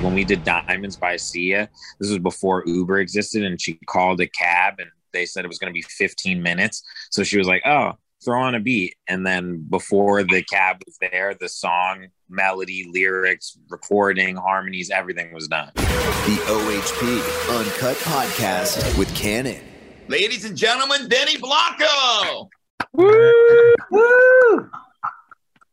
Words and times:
when 0.00 0.14
we 0.14 0.24
did 0.24 0.44
Diamonds 0.44 0.96
by 0.96 1.16
Sia, 1.16 1.68
this 1.98 2.10
was 2.10 2.18
before 2.18 2.62
Uber 2.66 3.00
existed, 3.00 3.44
and 3.44 3.60
she 3.60 3.74
called 3.86 4.20
a 4.20 4.26
cab 4.26 4.74
and 4.78 4.88
they 5.12 5.26
said 5.26 5.44
it 5.44 5.48
was 5.48 5.58
going 5.58 5.72
to 5.72 5.74
be 5.74 5.82
15 5.82 6.42
minutes. 6.42 6.82
So 7.10 7.24
she 7.24 7.36
was 7.36 7.46
like, 7.46 7.62
oh, 7.66 7.94
throw 8.24 8.40
on 8.40 8.54
a 8.54 8.60
beat. 8.60 8.94
And 9.08 9.26
then 9.26 9.66
before 9.68 10.22
the 10.22 10.42
cab 10.42 10.76
was 10.86 10.96
there, 11.00 11.34
the 11.38 11.48
song, 11.48 12.06
melody, 12.28 12.88
lyrics, 12.92 13.58
recording, 13.68 14.36
harmonies, 14.36 14.90
everything 14.90 15.34
was 15.34 15.48
done. 15.48 15.72
The 15.74 16.38
OHP 16.46 17.58
Uncut 17.58 17.96
Podcast 17.96 18.96
with 18.98 19.12
Cannon. 19.16 19.62
Ladies 20.08 20.44
and 20.44 20.56
gentlemen, 20.56 21.08
Benny 21.08 21.36
Blanco. 21.38 22.48
Woo! 22.92 23.74
Woo! 23.90 24.70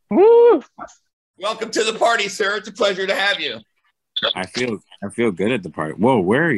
Woo! 0.10 0.64
Welcome 1.40 1.70
to 1.70 1.84
the 1.84 1.94
party, 1.94 2.28
sir. 2.28 2.58
It's 2.58 2.68
a 2.68 2.74
pleasure 2.74 3.06
to 3.06 3.14
have 3.14 3.40
you. 3.40 3.60
I 4.36 4.46
feel 4.46 4.80
I 5.04 5.10
feel 5.10 5.32
good 5.32 5.52
at 5.52 5.64
the 5.64 5.70
party. 5.70 5.94
Whoa, 5.94 6.20
where 6.20 6.58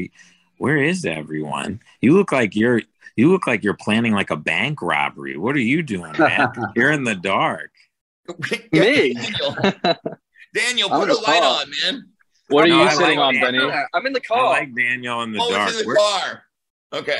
where 0.57 0.77
is 0.77 1.05
everyone? 1.05 1.81
You 2.01 2.13
look 2.15 2.31
like 2.31 2.55
you're 2.55 2.81
you 3.15 3.31
look 3.31 3.47
like 3.47 3.63
you're 3.63 3.73
planning 3.75 4.13
like 4.13 4.29
a 4.29 4.35
bank 4.37 4.81
robbery. 4.81 5.37
What 5.37 5.55
are 5.55 5.59
you 5.61 5.81
doing, 5.83 6.13
man? 6.17 6.51
you're 6.75 6.91
in 6.91 7.03
the 7.03 7.15
dark. 7.15 7.71
Me? 8.71 9.13
Daniel, 9.13 9.55
Daniel 10.53 10.89
put 10.89 11.09
a 11.09 11.13
the 11.13 11.21
light 11.21 11.41
car. 11.41 11.61
on, 11.61 11.71
man. 11.83 12.09
What 12.49 12.65
are 12.65 12.67
No, 12.69 12.77
you 12.77 12.83
I 12.83 12.93
sitting 12.93 13.17
like 13.19 13.27
on, 13.27 13.35
it. 13.35 13.41
Benny? 13.41 13.85
I'm 13.93 14.05
in 14.05 14.13
the 14.13 14.21
I 14.21 14.27
car. 14.27 14.43
like 14.49 14.75
Daniel 14.75 15.21
in 15.23 15.31
the 15.33 15.39
Oh, 15.41 15.49
dark. 15.51 15.71
in 15.71 15.77
the 15.79 15.85
Where- 15.85 15.95
car. 15.95 16.43
Okay. 16.93 17.19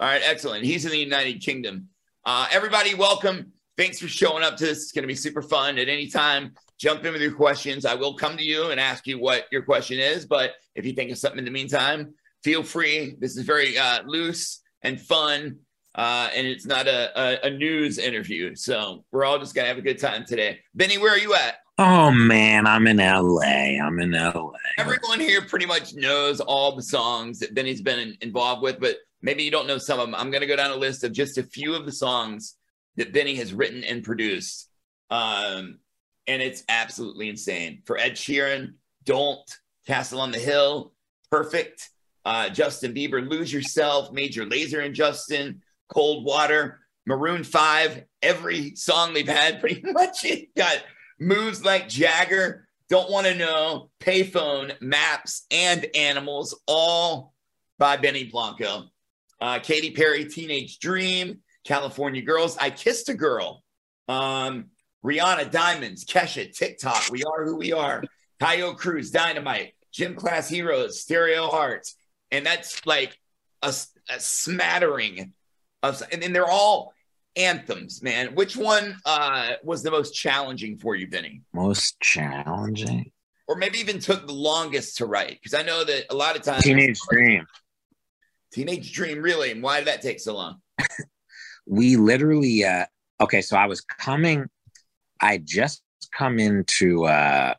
All 0.00 0.08
right, 0.08 0.22
excellent. 0.24 0.64
He's 0.64 0.84
in 0.84 0.90
the 0.90 0.98
United 0.98 1.40
Kingdom. 1.40 1.88
Uh, 2.24 2.46
everybody, 2.50 2.94
welcome. 2.94 3.52
Thanks 3.76 3.98
for 3.98 4.06
showing 4.06 4.44
up 4.44 4.56
to 4.58 4.66
this. 4.66 4.82
It's 4.82 4.92
going 4.92 5.02
to 5.02 5.08
be 5.08 5.16
super 5.16 5.42
fun. 5.42 5.78
At 5.78 5.88
any 5.88 6.06
time, 6.08 6.54
jump 6.78 7.04
in 7.04 7.12
with 7.12 7.22
your 7.22 7.34
questions. 7.34 7.84
I 7.84 7.94
will 7.94 8.14
come 8.14 8.36
to 8.36 8.44
you 8.44 8.70
and 8.70 8.78
ask 8.78 9.06
you 9.06 9.18
what 9.18 9.46
your 9.50 9.62
question 9.62 9.98
is. 9.98 10.26
But 10.26 10.52
if 10.76 10.86
you 10.86 10.92
think 10.92 11.10
of 11.10 11.18
something 11.18 11.40
in 11.40 11.44
the 11.44 11.50
meantime, 11.50 12.14
feel 12.44 12.62
free. 12.62 13.16
This 13.18 13.36
is 13.36 13.44
very 13.44 13.76
uh, 13.76 14.02
loose 14.04 14.60
and 14.82 15.00
fun. 15.00 15.58
Uh, 15.94 16.28
and 16.34 16.46
it's 16.46 16.66
not 16.66 16.86
a, 16.86 17.10
a, 17.20 17.48
a 17.48 17.50
news 17.50 17.98
interview. 17.98 18.54
So 18.54 19.04
we're 19.10 19.24
all 19.24 19.38
just 19.38 19.54
going 19.54 19.64
to 19.64 19.68
have 19.68 19.78
a 19.78 19.82
good 19.82 19.98
time 19.98 20.24
today. 20.24 20.60
Benny, 20.74 20.98
where 20.98 21.12
are 21.12 21.18
you 21.18 21.34
at? 21.34 21.56
Oh 21.76 22.12
man, 22.12 22.68
I'm 22.68 22.86
in 22.86 22.98
LA. 22.98 23.82
I'm 23.82 23.98
in 23.98 24.12
LA. 24.12 24.52
Everyone 24.78 25.18
here 25.18 25.42
pretty 25.42 25.66
much 25.66 25.94
knows 25.94 26.38
all 26.38 26.76
the 26.76 26.82
songs 26.82 27.40
that 27.40 27.54
Benny's 27.54 27.82
been 27.82 27.98
in- 27.98 28.16
involved 28.20 28.62
with, 28.62 28.78
but 28.78 28.98
maybe 29.22 29.42
you 29.42 29.50
don't 29.50 29.66
know 29.66 29.78
some 29.78 29.98
of 29.98 30.06
them. 30.06 30.14
I'm 30.14 30.30
going 30.30 30.42
to 30.42 30.46
go 30.46 30.54
down 30.54 30.70
a 30.70 30.76
list 30.76 31.02
of 31.02 31.12
just 31.12 31.38
a 31.38 31.42
few 31.42 31.74
of 31.74 31.84
the 31.84 31.90
songs 31.90 32.54
that 32.96 33.12
Benny 33.12 33.36
has 33.36 33.52
written 33.52 33.84
and 33.84 34.04
produced. 34.04 34.68
Um, 35.10 35.78
and 36.26 36.40
it's 36.40 36.64
absolutely 36.68 37.28
insane. 37.28 37.82
For 37.84 37.98
Ed 37.98 38.12
Sheeran, 38.12 38.74
Don't, 39.04 39.58
Castle 39.86 40.20
on 40.20 40.30
the 40.30 40.38
Hill, 40.38 40.92
Perfect, 41.30 41.90
uh, 42.24 42.48
Justin 42.48 42.94
Bieber, 42.94 43.28
Lose 43.28 43.52
Yourself, 43.52 44.12
Major 44.12 44.46
Lazer 44.46 44.84
and 44.84 44.94
Justin, 44.94 45.62
Cold 45.88 46.24
Water, 46.24 46.80
Maroon 47.06 47.44
5, 47.44 48.04
every 48.22 48.74
song 48.76 49.12
they've 49.12 49.28
had 49.28 49.60
pretty 49.60 49.82
much 49.92 50.24
it 50.24 50.54
got 50.54 50.82
moves 51.20 51.64
like 51.64 51.88
Jagger, 51.88 52.66
Don't 52.88 53.10
Want 53.10 53.26
to 53.26 53.34
Know, 53.34 53.90
Payphone, 54.00 54.80
Maps, 54.80 55.46
and 55.50 55.86
Animals, 55.94 56.58
all 56.66 57.34
by 57.78 57.96
Benny 57.96 58.24
Blanco. 58.24 58.84
Uh, 59.40 59.58
Katy 59.58 59.90
Perry, 59.90 60.24
Teenage 60.24 60.78
Dream, 60.78 61.40
California 61.64 62.22
Girls, 62.22 62.56
I 62.58 62.70
Kissed 62.70 63.08
a 63.08 63.14
Girl, 63.14 63.62
um, 64.08 64.66
Rihanna, 65.04 65.50
Diamonds, 65.50 66.04
Kesha, 66.04 66.54
TikTok, 66.54 67.10
We 67.10 67.24
Are 67.24 67.44
Who 67.44 67.56
We 67.56 67.72
Are, 67.72 68.02
Taio 68.40 68.76
Cruz, 68.76 69.10
Dynamite, 69.10 69.74
Gym 69.92 70.14
Class 70.14 70.48
Heroes, 70.48 71.00
Stereo 71.00 71.48
Hearts. 71.48 71.96
And 72.30 72.44
that's 72.44 72.84
like 72.86 73.18
a, 73.62 73.74
a 74.10 74.20
smattering 74.20 75.32
of, 75.82 76.02
and 76.10 76.22
then 76.22 76.32
they're 76.32 76.50
all 76.50 76.92
anthems, 77.36 78.02
man. 78.02 78.34
Which 78.34 78.56
one 78.56 78.96
uh, 79.04 79.52
was 79.62 79.82
the 79.82 79.90
most 79.90 80.12
challenging 80.12 80.78
for 80.78 80.94
you, 80.94 81.08
Benny? 81.08 81.42
Most 81.52 82.00
challenging. 82.00 83.10
Or 83.46 83.56
maybe 83.56 83.78
even 83.78 83.98
took 83.98 84.26
the 84.26 84.32
longest 84.32 84.98
to 84.98 85.06
write? 85.06 85.38
Because 85.42 85.54
I 85.54 85.62
know 85.62 85.84
that 85.84 86.06
a 86.10 86.14
lot 86.14 86.34
of 86.36 86.42
times 86.42 86.64
Teenage 86.64 86.98
Dream. 87.10 87.46
Teenage 88.52 88.92
Dream, 88.92 89.20
really. 89.20 89.50
And 89.50 89.62
why 89.62 89.78
did 89.78 89.88
that 89.88 90.00
take 90.00 90.20
so 90.20 90.34
long? 90.34 90.60
we 91.66 91.96
literally 91.96 92.64
uh 92.64 92.84
okay 93.20 93.40
so 93.40 93.56
i 93.56 93.66
was 93.66 93.80
coming 93.80 94.46
i 95.20 95.38
just 95.38 95.82
come 96.12 96.38
into 96.38 97.04
uh 97.04 97.54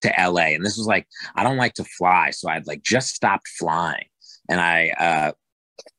to 0.00 0.12
la 0.18 0.42
and 0.42 0.64
this 0.64 0.76
was 0.76 0.86
like 0.86 1.06
i 1.34 1.42
don't 1.42 1.56
like 1.56 1.74
to 1.74 1.84
fly 1.84 2.30
so 2.30 2.48
i'd 2.48 2.66
like 2.66 2.82
just 2.82 3.14
stopped 3.14 3.48
flying. 3.48 4.06
And 4.48 4.60
i 4.60 4.88
uh 4.98 5.32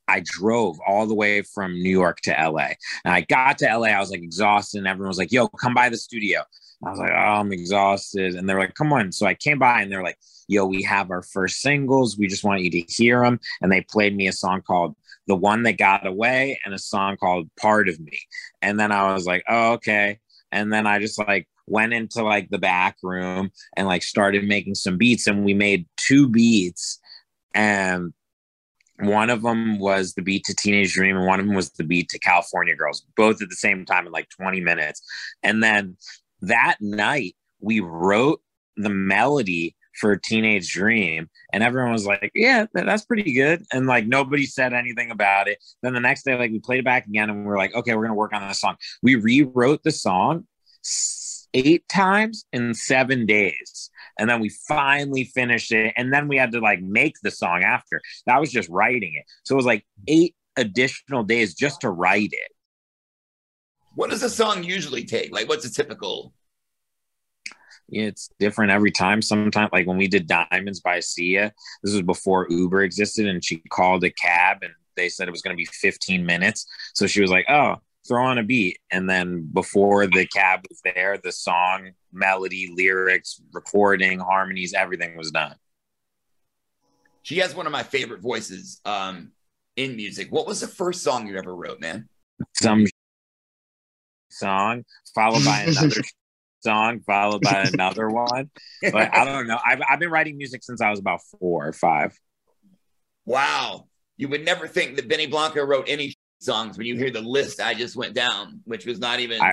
i 0.08 0.20
drove 0.24 0.78
all 0.86 1.06
the 1.06 1.14
way 1.14 1.42
from 1.42 1.72
new 1.72 1.90
york 1.90 2.20
to 2.22 2.30
la 2.30 2.68
and 3.04 3.14
i 3.14 3.20
got 3.22 3.58
to 3.58 3.78
la 3.78 3.86
i 3.86 4.00
was 4.00 4.10
like 4.10 4.22
exhausted 4.22 4.78
and 4.78 4.88
everyone 4.88 5.08
was 5.08 5.18
like 5.18 5.32
yo 5.32 5.48
come 5.48 5.74
by 5.74 5.88
the 5.88 5.96
studio. 5.96 6.42
I 6.84 6.90
was 6.90 6.98
like 6.98 7.10
oh 7.10 7.14
i'm 7.14 7.52
exhausted. 7.52 8.34
And 8.34 8.48
they're 8.48 8.58
like 8.58 8.74
come 8.74 8.92
on. 8.92 9.12
So 9.12 9.26
i 9.26 9.34
came 9.34 9.58
by 9.58 9.82
and 9.82 9.90
they're 9.90 10.02
like 10.02 10.18
yo 10.48 10.66
we 10.66 10.82
have 10.82 11.10
our 11.10 11.22
first 11.22 11.60
singles. 11.60 12.18
We 12.18 12.26
just 12.26 12.44
want 12.44 12.62
you 12.62 12.70
to 12.70 12.80
hear 12.80 13.22
them 13.22 13.38
and 13.60 13.70
they 13.70 13.82
played 13.82 14.16
me 14.16 14.26
a 14.26 14.32
song 14.32 14.62
called 14.62 14.96
the 15.30 15.36
one 15.36 15.62
that 15.62 15.78
got 15.78 16.04
away 16.04 16.58
and 16.64 16.74
a 16.74 16.78
song 16.78 17.16
called 17.16 17.48
part 17.54 17.88
of 17.88 18.00
me. 18.00 18.18
And 18.62 18.80
then 18.80 18.90
i 18.90 19.12
was 19.12 19.26
like 19.26 19.44
oh 19.48 19.74
okay. 19.74 20.18
And 20.50 20.72
then 20.72 20.88
i 20.88 20.98
just 20.98 21.20
like 21.20 21.46
went 21.68 21.92
into 21.92 22.24
like 22.24 22.50
the 22.50 22.58
back 22.58 22.96
room 23.00 23.52
and 23.76 23.86
like 23.86 24.02
started 24.02 24.42
making 24.42 24.74
some 24.74 24.98
beats 24.98 25.28
and 25.28 25.44
we 25.44 25.54
made 25.54 25.86
two 25.96 26.28
beats. 26.28 26.98
And 27.54 28.12
one 28.98 29.30
of 29.30 29.42
them 29.42 29.78
was 29.78 30.14
the 30.14 30.22
beat 30.22 30.42
to 30.46 30.54
teenage 30.54 30.94
dream 30.94 31.16
and 31.16 31.26
one 31.26 31.38
of 31.38 31.46
them 31.46 31.54
was 31.54 31.70
the 31.70 31.84
beat 31.84 32.08
to 32.08 32.18
california 32.18 32.74
girls 32.74 33.06
both 33.16 33.40
at 33.40 33.48
the 33.48 33.54
same 33.54 33.86
time 33.86 34.04
in 34.04 34.12
like 34.12 34.28
20 34.30 34.58
minutes. 34.58 35.00
And 35.44 35.62
then 35.62 35.96
that 36.40 36.78
night 36.80 37.36
we 37.60 37.78
wrote 37.78 38.42
the 38.76 38.90
melody 38.90 39.76
for 40.00 40.12
a 40.12 40.20
teenage 40.20 40.72
dream 40.72 41.28
and 41.52 41.62
everyone 41.62 41.92
was 41.92 42.06
like 42.06 42.30
yeah 42.34 42.66
that- 42.74 42.86
that's 42.86 43.04
pretty 43.04 43.32
good 43.32 43.64
and 43.72 43.86
like 43.86 44.06
nobody 44.06 44.46
said 44.46 44.72
anything 44.72 45.10
about 45.10 45.46
it 45.48 45.58
then 45.82 45.92
the 45.94 46.00
next 46.00 46.24
day 46.24 46.36
like 46.38 46.50
we 46.50 46.58
played 46.58 46.80
it 46.80 46.84
back 46.84 47.06
again 47.06 47.28
and 47.30 47.40
we 47.40 47.44
were 47.44 47.56
like 47.58 47.74
okay 47.74 47.94
we're 47.94 48.02
gonna 48.02 48.14
work 48.14 48.32
on 48.32 48.46
this 48.48 48.60
song 48.60 48.76
we 49.02 49.14
rewrote 49.14 49.82
the 49.82 49.92
song 49.92 50.46
eight 51.52 51.86
times 51.88 52.46
in 52.52 52.72
seven 52.74 53.26
days 53.26 53.90
and 54.18 54.30
then 54.30 54.40
we 54.40 54.48
finally 54.68 55.24
finished 55.24 55.72
it 55.72 55.92
and 55.96 56.12
then 56.12 56.28
we 56.28 56.36
had 56.36 56.52
to 56.52 56.60
like 56.60 56.80
make 56.80 57.14
the 57.22 57.30
song 57.30 57.62
after 57.64 58.00
that 58.26 58.40
was 58.40 58.50
just 58.50 58.68
writing 58.68 59.12
it 59.14 59.24
so 59.44 59.54
it 59.54 59.56
was 59.56 59.66
like 59.66 59.84
eight 60.08 60.34
additional 60.56 61.22
days 61.22 61.54
just 61.54 61.80
to 61.80 61.90
write 61.90 62.30
it 62.32 62.52
What 63.96 64.10
does 64.10 64.22
a 64.22 64.30
song 64.30 64.62
usually 64.62 65.04
take? 65.04 65.32
Like, 65.32 65.48
what's 65.48 65.64
a 65.64 65.72
typical? 65.72 66.32
It's 67.90 68.30
different 68.38 68.70
every 68.70 68.90
time. 68.90 69.22
Sometimes, 69.22 69.70
like 69.72 69.86
when 69.86 69.96
we 69.96 70.08
did 70.08 70.26
Diamonds 70.26 70.80
by 70.80 71.00
Sia, 71.00 71.52
this 71.82 71.94
was 71.94 72.02
before 72.02 72.46
Uber 72.50 72.82
existed, 72.82 73.26
and 73.26 73.44
she 73.44 73.62
called 73.70 74.04
a 74.04 74.10
cab 74.10 74.58
and 74.62 74.72
they 74.96 75.08
said 75.08 75.28
it 75.28 75.32
was 75.32 75.42
going 75.42 75.56
to 75.56 75.60
be 75.60 75.66
15 75.66 76.24
minutes. 76.24 76.66
So 76.94 77.06
she 77.06 77.20
was 77.20 77.30
like, 77.30 77.46
oh, 77.48 77.76
throw 78.06 78.24
on 78.24 78.38
a 78.38 78.42
beat. 78.42 78.78
And 78.90 79.08
then 79.08 79.48
before 79.52 80.06
the 80.06 80.26
cab 80.26 80.64
was 80.68 80.80
there, 80.84 81.18
the 81.22 81.32
song, 81.32 81.92
melody, 82.12 82.72
lyrics, 82.74 83.40
recording, 83.52 84.18
harmonies, 84.18 84.74
everything 84.74 85.16
was 85.16 85.30
done. 85.30 85.54
She 87.22 87.38
has 87.38 87.54
one 87.54 87.66
of 87.66 87.72
my 87.72 87.82
favorite 87.82 88.20
voices 88.20 88.80
um, 88.84 89.32
in 89.76 89.96
music. 89.96 90.28
What 90.30 90.46
was 90.46 90.60
the 90.60 90.68
first 90.68 91.02
song 91.02 91.26
you 91.26 91.36
ever 91.36 91.54
wrote, 91.54 91.80
man? 91.80 92.08
Some 92.54 92.86
song 94.30 94.84
followed 95.14 95.44
by 95.44 95.62
another 95.62 96.02
song 96.60 97.00
followed 97.00 97.42
by 97.42 97.68
another 97.72 98.08
one. 98.08 98.50
But 98.82 99.14
I 99.16 99.24
don't 99.24 99.46
know. 99.46 99.58
I've, 99.64 99.80
I've 99.88 99.98
been 99.98 100.10
writing 100.10 100.36
music 100.36 100.62
since 100.62 100.80
I 100.80 100.90
was 100.90 100.98
about 100.98 101.20
four 101.38 101.66
or 101.66 101.72
five. 101.72 102.16
Wow. 103.24 103.86
You 104.16 104.28
would 104.28 104.44
never 104.44 104.66
think 104.68 104.96
that 104.96 105.08
Benny 105.08 105.26
Blanco 105.26 105.64
wrote 105.64 105.86
any 105.88 106.14
songs 106.40 106.76
when 106.78 106.86
you 106.86 106.96
hear 106.96 107.10
the 107.10 107.20
list 107.20 107.60
I 107.60 107.74
just 107.74 107.96
went 107.96 108.14
down, 108.14 108.60
which 108.64 108.86
was 108.86 108.98
not 108.98 109.20
even, 109.20 109.40
I- 109.40 109.52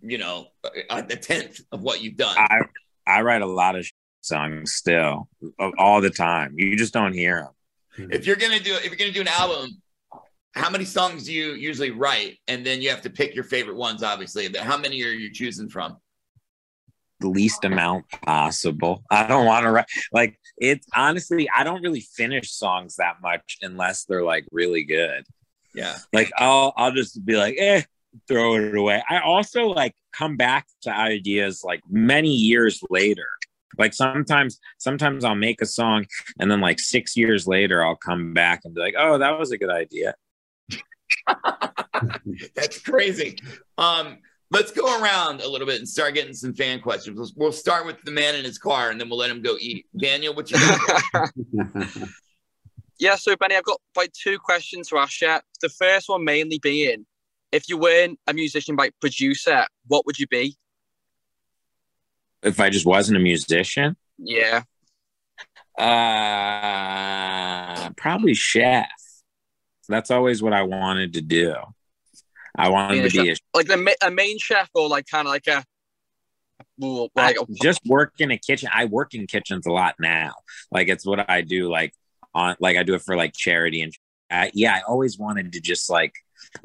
you 0.00 0.18
know, 0.18 0.46
a 0.90 0.98
a 0.98 1.16
tenth 1.16 1.60
of 1.72 1.82
what 1.82 2.00
you've 2.02 2.16
done. 2.16 2.36
I 2.38 2.60
I 3.06 3.22
write 3.22 3.42
a 3.42 3.46
lot 3.46 3.74
of 3.74 3.84
songs 4.20 4.74
still 4.74 5.28
all 5.76 6.00
the 6.00 6.10
time. 6.10 6.54
You 6.56 6.76
just 6.76 6.92
don't 6.92 7.12
hear 7.12 7.36
them. 7.96 8.06
Hmm. 8.06 8.12
if 8.12 8.24
you're 8.26 8.36
gonna 8.36 8.60
do 8.60 8.74
if 8.76 8.84
you're 8.86 8.96
gonna 8.96 9.10
do 9.10 9.22
an 9.22 9.28
album, 9.28 9.82
how 10.54 10.70
many 10.70 10.84
songs 10.84 11.24
do 11.24 11.32
you 11.32 11.54
usually 11.54 11.90
write? 11.90 12.38
And 12.46 12.64
then 12.64 12.80
you 12.80 12.90
have 12.90 13.02
to 13.02 13.10
pick 13.10 13.34
your 13.34 13.42
favorite 13.44 13.76
ones, 13.76 14.02
obviously. 14.04 14.46
But 14.48 14.60
how 14.60 14.76
many 14.76 15.02
are 15.04 15.08
you 15.10 15.32
choosing 15.32 15.68
from? 15.68 15.96
The 17.20 17.28
least 17.28 17.64
amount 17.64 18.08
possible. 18.10 19.02
I 19.10 19.26
don't 19.26 19.46
want 19.46 19.64
to 19.64 19.72
write 19.72 19.86
like 20.12 20.38
it's 20.56 20.86
honestly. 20.94 21.48
I 21.54 21.64
don't 21.64 21.82
really 21.82 22.00
finish 22.00 22.52
songs 22.52 22.96
that 22.96 23.16
much 23.20 23.58
unless 23.62 24.04
they're 24.04 24.24
like 24.24 24.46
really 24.52 24.84
good. 24.84 25.24
Yeah. 25.74 25.96
Like 26.12 26.30
I'll 26.36 26.72
I'll 26.76 26.92
just 26.92 27.24
be 27.24 27.36
like, 27.36 27.56
eh, 27.58 27.82
throw 28.26 28.56
it 28.56 28.76
away. 28.76 29.02
I 29.08 29.20
also 29.20 29.66
like 29.66 29.94
come 30.12 30.36
back 30.36 30.66
to 30.82 30.94
ideas 30.94 31.62
like 31.64 31.80
many 31.88 32.30
years 32.30 32.82
later. 32.90 33.26
Like 33.78 33.94
sometimes, 33.94 34.58
sometimes 34.78 35.24
I'll 35.24 35.36
make 35.36 35.62
a 35.62 35.66
song 35.66 36.06
and 36.40 36.50
then 36.50 36.60
like 36.60 36.80
six 36.80 37.16
years 37.16 37.46
later, 37.46 37.84
I'll 37.84 37.96
come 37.96 38.34
back 38.34 38.62
and 38.64 38.74
be 38.74 38.80
like, 38.80 38.94
oh, 38.98 39.18
that 39.18 39.38
was 39.38 39.52
a 39.52 39.58
good 39.58 39.70
idea. 39.70 40.14
That's 42.54 42.80
crazy. 42.80 43.38
Um, 43.76 44.18
let's 44.50 44.70
go 44.72 45.00
around 45.02 45.40
a 45.42 45.48
little 45.48 45.66
bit 45.66 45.78
and 45.78 45.88
start 45.88 46.14
getting 46.14 46.32
some 46.34 46.54
fan 46.54 46.80
questions. 46.80 47.16
We'll, 47.18 47.30
we'll 47.36 47.52
start 47.52 47.84
with 47.86 48.00
the 48.02 48.10
man 48.10 48.34
in 48.34 48.44
his 48.44 48.58
car 48.58 48.90
and 48.90 49.00
then 49.00 49.08
we'll 49.08 49.18
let 49.18 49.30
him 49.30 49.42
go 49.42 49.56
eat. 49.60 49.86
Daniel, 49.96 50.34
what 50.34 50.50
you 50.50 50.56
yeah, 52.98 53.14
so 53.16 53.36
Benny, 53.36 53.56
I've 53.56 53.64
got 53.64 53.80
like 53.96 54.12
two 54.12 54.38
questions 54.38 54.88
to 54.88 54.98
ask 54.98 55.20
you. 55.20 55.38
The 55.60 55.68
first 55.68 56.08
one 56.08 56.24
mainly 56.24 56.58
being, 56.58 57.06
if 57.52 57.68
you 57.68 57.78
weren't 57.78 58.18
a 58.26 58.32
musician, 58.34 58.76
like 58.76 58.92
producer, 59.00 59.66
what 59.86 60.06
would 60.06 60.18
you 60.18 60.26
be? 60.26 60.56
If 62.42 62.58
I 62.60 62.70
just 62.70 62.86
wasn't 62.86 63.16
a 63.18 63.20
musician, 63.20 63.96
Yeah. 64.18 64.62
uh, 66.58 67.90
probably 67.96 68.34
chef. 68.34 68.86
That's 69.88 70.10
always 70.10 70.42
what 70.42 70.52
I 70.52 70.62
wanted 70.62 71.14
to 71.14 71.20
do. 71.22 71.54
I 72.58 72.68
wanted 72.68 72.94
Being 72.94 73.10
to 73.10 73.22
be 73.22 73.30
a 73.30 73.36
Like 73.54 73.66
the 73.68 73.96
a 74.02 74.10
main 74.10 74.38
chef 74.38 74.68
or 74.74 74.88
like 74.88 75.06
kind 75.06 75.26
of 75.26 75.32
like 75.32 75.46
a 75.46 75.64
well, 76.76 77.08
I 77.16 77.28
like 77.28 77.36
just 77.62 77.80
work 77.86 78.14
in 78.18 78.30
a 78.30 78.38
kitchen. 78.38 78.68
I 78.72 78.86
work 78.86 79.14
in 79.14 79.26
kitchens 79.26 79.66
a 79.66 79.72
lot 79.72 79.94
now. 79.98 80.34
Like 80.70 80.88
it's 80.88 81.06
what 81.06 81.30
I 81.30 81.42
do. 81.42 81.70
Like 81.70 81.94
on 82.34 82.56
like 82.60 82.76
I 82.76 82.82
do 82.82 82.94
it 82.94 83.02
for 83.02 83.16
like 83.16 83.32
charity 83.34 83.82
and 83.82 83.92
uh, 84.30 84.50
yeah. 84.52 84.74
I 84.74 84.80
always 84.82 85.18
wanted 85.18 85.52
to 85.52 85.60
just 85.60 85.88
like 85.88 86.12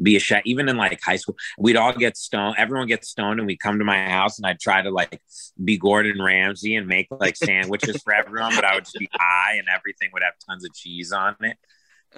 be 0.01 0.15
a 0.15 0.19
chef. 0.19 0.41
Even 0.45 0.67
in 0.67 0.77
like 0.77 0.99
high 1.01 1.15
school, 1.15 1.35
we'd 1.57 1.77
all 1.77 1.93
get 1.93 2.17
stoned. 2.17 2.55
Everyone 2.57 2.87
gets 2.87 3.09
stoned, 3.09 3.39
and 3.39 3.47
we 3.47 3.57
come 3.57 3.79
to 3.79 3.85
my 3.85 4.09
house, 4.09 4.37
and 4.37 4.45
I'd 4.45 4.59
try 4.59 4.81
to 4.81 4.89
like 4.89 5.21
be 5.63 5.77
Gordon 5.77 6.21
Ramsay 6.21 6.75
and 6.75 6.87
make 6.87 7.07
like 7.11 7.35
sandwiches 7.37 8.01
for 8.01 8.13
everyone. 8.13 8.55
But 8.55 8.65
I 8.65 8.75
would 8.75 8.85
just 8.85 8.99
be 8.99 9.09
high, 9.13 9.55
and 9.55 9.67
everything 9.73 10.09
would 10.13 10.23
have 10.23 10.33
tons 10.47 10.65
of 10.65 10.73
cheese 10.73 11.11
on 11.11 11.35
it. 11.41 11.57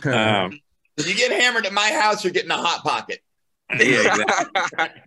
Um, 0.06 0.60
if 0.98 1.08
you 1.08 1.16
get 1.16 1.32
hammered 1.32 1.66
at 1.66 1.74
my 1.74 1.90
house, 1.92 2.24
you're 2.24 2.34
getting 2.34 2.52
a 2.52 2.58
hot 2.58 2.84
pocket. 2.84 3.20
Yeah, 3.72 4.18
exactly. 4.56 5.02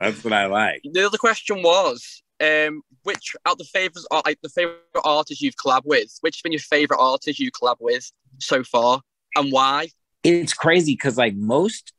That's 0.00 0.24
what 0.24 0.32
I 0.32 0.46
like. 0.46 0.80
the 0.84 1.06
other 1.06 1.18
question 1.18 1.62
was, 1.62 2.22
um, 2.40 2.82
which 3.02 3.36
out 3.44 3.58
the 3.58 3.64
favorites 3.64 4.06
are 4.10 4.22
like 4.24 4.38
the 4.42 4.48
favorite 4.48 4.80
artists 5.04 5.42
you've 5.42 5.56
collabed 5.56 5.84
with? 5.84 6.16
Which 6.22 6.36
has 6.36 6.42
been 6.42 6.52
your 6.52 6.60
favorite 6.60 6.98
artist 6.98 7.38
you 7.38 7.50
collab 7.50 7.76
with 7.80 8.10
so 8.38 8.64
far, 8.64 9.02
and 9.36 9.52
why? 9.52 9.88
it's 10.22 10.52
crazy 10.52 10.92
because 10.92 11.16
like 11.16 11.34
most 11.34 11.92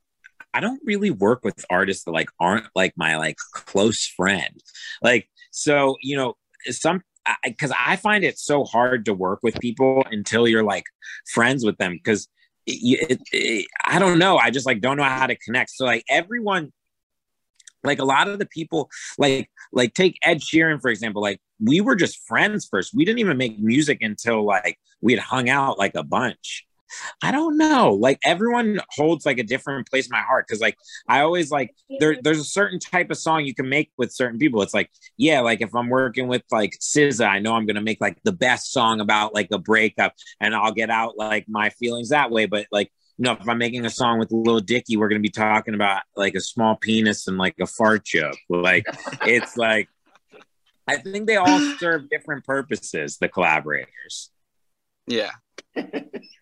i 0.54 0.60
don't 0.60 0.82
really 0.86 1.12
work 1.12 1.44
with 1.44 1.66
artists 1.70 2.04
that 2.04 2.12
like 2.12 2.30
aren't 2.40 2.66
like 2.76 2.94
my 2.96 3.18
like 3.18 3.38
close 3.54 4.06
friend 4.06 4.62
like 5.02 5.30
so 5.52 5.98
you 6.02 6.16
know 6.16 6.36
some 6.70 7.02
because 7.44 7.72
I, 7.78 7.98
find 7.98 8.24
it 8.24 8.40
so 8.40 8.64
hard 8.64 9.06
to 9.06 9.14
work 9.14 9.42
with 9.44 9.60
people 9.60 10.04
until 10.10 10.48
you're 10.48 10.64
like 10.64 10.86
friends 11.32 11.64
with 11.64 11.78
them 11.78 11.94
because 11.94 12.28
it, 12.74 13.22
it, 13.32 13.68
i 13.86 14.00
don't 14.00 14.20
know. 14.20 14.38
I 14.38 14.52
just 14.52 14.66
like 14.66 14.82
don't 14.82 14.98
know 14.98 15.04
how 15.04 15.28
to 15.28 15.36
connect. 15.36 15.72
So 15.72 15.86
like 15.86 16.04
everyone 16.10 16.72
like 17.84 18.00
a 18.00 18.06
lot 18.06 18.28
of 18.28 18.40
the 18.40 18.46
people 18.46 18.90
like 19.18 19.50
like 19.72 19.94
take 19.94 20.18
ed 20.24 20.40
sheeran 20.40 20.82
for 20.82 20.90
example. 20.90 21.22
Like 21.22 21.40
we 21.60 21.82
were 21.82 21.96
just 21.96 22.26
friends 22.28 22.68
first. 22.70 22.94
We 22.94 23.06
didn't 23.06 23.20
even 23.20 23.38
make 23.38 23.60
music 23.60 24.00
until 24.02 24.46
like 24.46 24.78
we 25.02 25.14
had 25.14 25.22
hung 25.22 25.50
out 25.50 25.78
like 25.78 25.96
a 25.96 26.04
bunch 26.04 26.66
I 27.22 27.32
don't 27.32 27.58
know. 27.58 27.94
Like 27.94 28.20
everyone 28.26 28.80
holds 28.90 29.26
like 29.26 29.40
a 29.40 29.44
different 29.44 29.90
place 29.90 30.08
in 30.08 30.12
my 30.12 30.22
heart 30.22 30.46
because 30.48 30.62
like 30.62 30.78
I 31.08 31.22
always 31.22 31.52
like 31.52 31.74
there 32.00 32.18
there's 32.22 32.40
a 32.40 32.46
certain 32.46 32.80
type 32.80 33.12
of 33.12 33.18
song 33.18 33.46
you 33.46 33.54
can 33.54 33.70
make 33.70 33.92
with 33.98 34.12
certain 34.12 34.40
people. 34.40 34.62
It's 34.62 34.74
like, 34.74 34.90
yeah, 35.18 35.42
like 35.42 35.62
if 35.62 35.74
I'm 35.76 35.90
working 35.90 36.28
with 36.28 36.44
like 36.52 36.78
SZA, 36.80 37.28
I 37.28 37.40
know 37.40 37.54
I'm 37.54 37.66
gonna 37.66 37.82
make 37.82 38.02
like 38.02 38.18
the 38.24 38.32
best 38.32 38.72
song 38.72 39.00
about 39.00 39.34
like 39.34 39.50
a 39.52 39.60
breakup 39.60 40.14
and 40.40 40.56
I'll 40.56 40.74
get 40.74 40.90
out 40.90 41.18
like 41.18 41.46
my 41.48 41.70
feelings 41.70 42.10
that 42.10 42.32
way. 42.32 42.46
But 42.46 42.68
like 42.72 42.92
you 43.18 43.24
know, 43.26 43.34
if 43.34 43.48
I'm 43.48 43.58
making 43.58 43.86
a 43.86 43.90
song 43.90 44.20
with 44.20 44.32
Lil 44.32 44.60
Dicky, 44.60 44.98
we're 44.98 45.10
gonna 45.10 45.20
be 45.20 45.30
talking 45.30 45.76
about 45.76 46.04
like 46.16 46.36
a 46.36 46.42
small 46.42 46.76
penis 46.76 47.28
and 47.28 47.38
like 47.38 47.56
a 47.60 47.68
fart 47.68 48.06
joke. 48.06 48.38
Like 48.50 48.86
it's 49.26 49.58
like 49.58 49.90
I 50.88 50.98
think 50.98 51.28
they 51.28 51.38
all 51.38 51.60
serve 51.80 52.10
different 52.10 52.46
purposes, 52.46 53.18
the 53.18 53.30
collaborators. 53.30 54.32
Yeah. 55.08 55.32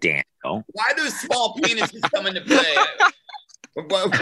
Daniel. 0.00 0.64
Why 0.72 0.92
do 0.96 1.08
small 1.08 1.54
penises 1.56 2.00
come 2.14 2.26
into 2.26 2.40
play? 2.42 2.76
What's 3.74 4.18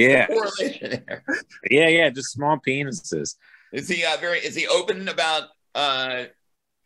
Yeah. 0.00 0.26
the 0.26 0.34
correlation 0.34 1.02
there? 1.06 1.24
Yeah, 1.70 1.88
yeah, 1.88 2.10
just 2.10 2.32
small 2.32 2.58
penises. 2.66 3.36
Is 3.72 3.88
he 3.88 4.04
uh, 4.04 4.16
very? 4.18 4.38
Is 4.38 4.54
he 4.54 4.66
open 4.66 5.08
about 5.08 5.44
uh, 5.74 6.24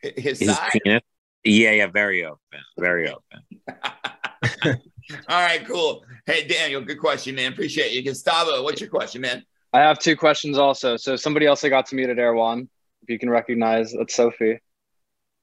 his 0.00 0.38
His 0.40 0.56
size? 0.56 0.70
penis. 0.84 1.02
Yeah, 1.44 1.70
yeah, 1.72 1.86
very 1.86 2.24
open, 2.24 2.60
very 2.78 3.08
open. 3.10 3.40
All 5.28 5.42
right, 5.42 5.66
cool. 5.66 6.04
Hey, 6.26 6.46
Daniel, 6.46 6.80
good 6.82 6.98
question, 7.00 7.34
man. 7.34 7.52
Appreciate 7.52 7.92
you. 7.92 8.02
Gustavo, 8.02 8.62
what's 8.62 8.80
your 8.80 8.90
question, 8.90 9.22
man? 9.22 9.44
I 9.72 9.80
have 9.80 9.98
two 9.98 10.16
questions 10.16 10.58
also. 10.58 10.96
So 10.96 11.16
somebody 11.16 11.46
else 11.46 11.64
I 11.64 11.68
got 11.68 11.86
to 11.86 11.94
meet 11.96 12.08
at 12.10 12.18
Erewhon, 12.18 12.68
if 13.02 13.08
you 13.08 13.18
can 13.18 13.30
recognize, 13.30 13.92
that's 13.96 14.14
Sophie. 14.14 14.60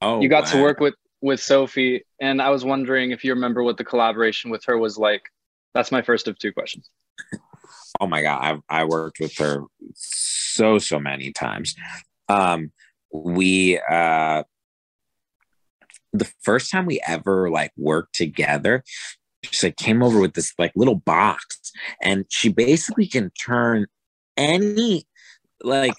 Oh, 0.00 0.20
you 0.20 0.28
got 0.28 0.46
to 0.48 0.62
work 0.62 0.78
with 0.80 0.94
with 1.20 1.40
Sophie, 1.40 2.04
and 2.20 2.40
I 2.40 2.50
was 2.50 2.64
wondering 2.64 3.10
if 3.10 3.24
you 3.24 3.34
remember 3.34 3.62
what 3.62 3.76
the 3.76 3.84
collaboration 3.84 4.50
with 4.50 4.64
her 4.66 4.78
was 4.78 4.98
like. 4.98 5.22
That's 5.74 5.92
my 5.92 6.02
first 6.02 6.28
of 6.28 6.38
two 6.38 6.52
questions. 6.52 6.90
Oh 8.00 8.06
my 8.06 8.22
god, 8.22 8.62
I 8.70 8.80
I 8.80 8.84
worked 8.84 9.20
with 9.20 9.36
her 9.38 9.62
so 9.94 10.78
so 10.78 10.98
many 10.98 11.32
times. 11.32 11.74
Um, 12.28 12.72
we 13.12 13.80
uh, 13.90 14.44
the 16.12 16.30
first 16.42 16.70
time 16.70 16.86
we 16.86 17.00
ever 17.06 17.50
like 17.50 17.72
worked 17.76 18.14
together, 18.14 18.84
she 19.42 19.66
like 19.66 19.76
came 19.76 20.02
over 20.02 20.20
with 20.20 20.34
this 20.34 20.52
like 20.58 20.72
little 20.76 20.96
box, 20.96 21.72
and 22.02 22.24
she 22.28 22.48
basically 22.48 23.06
can 23.06 23.30
turn 23.30 23.86
any 24.36 25.04
like 25.62 25.94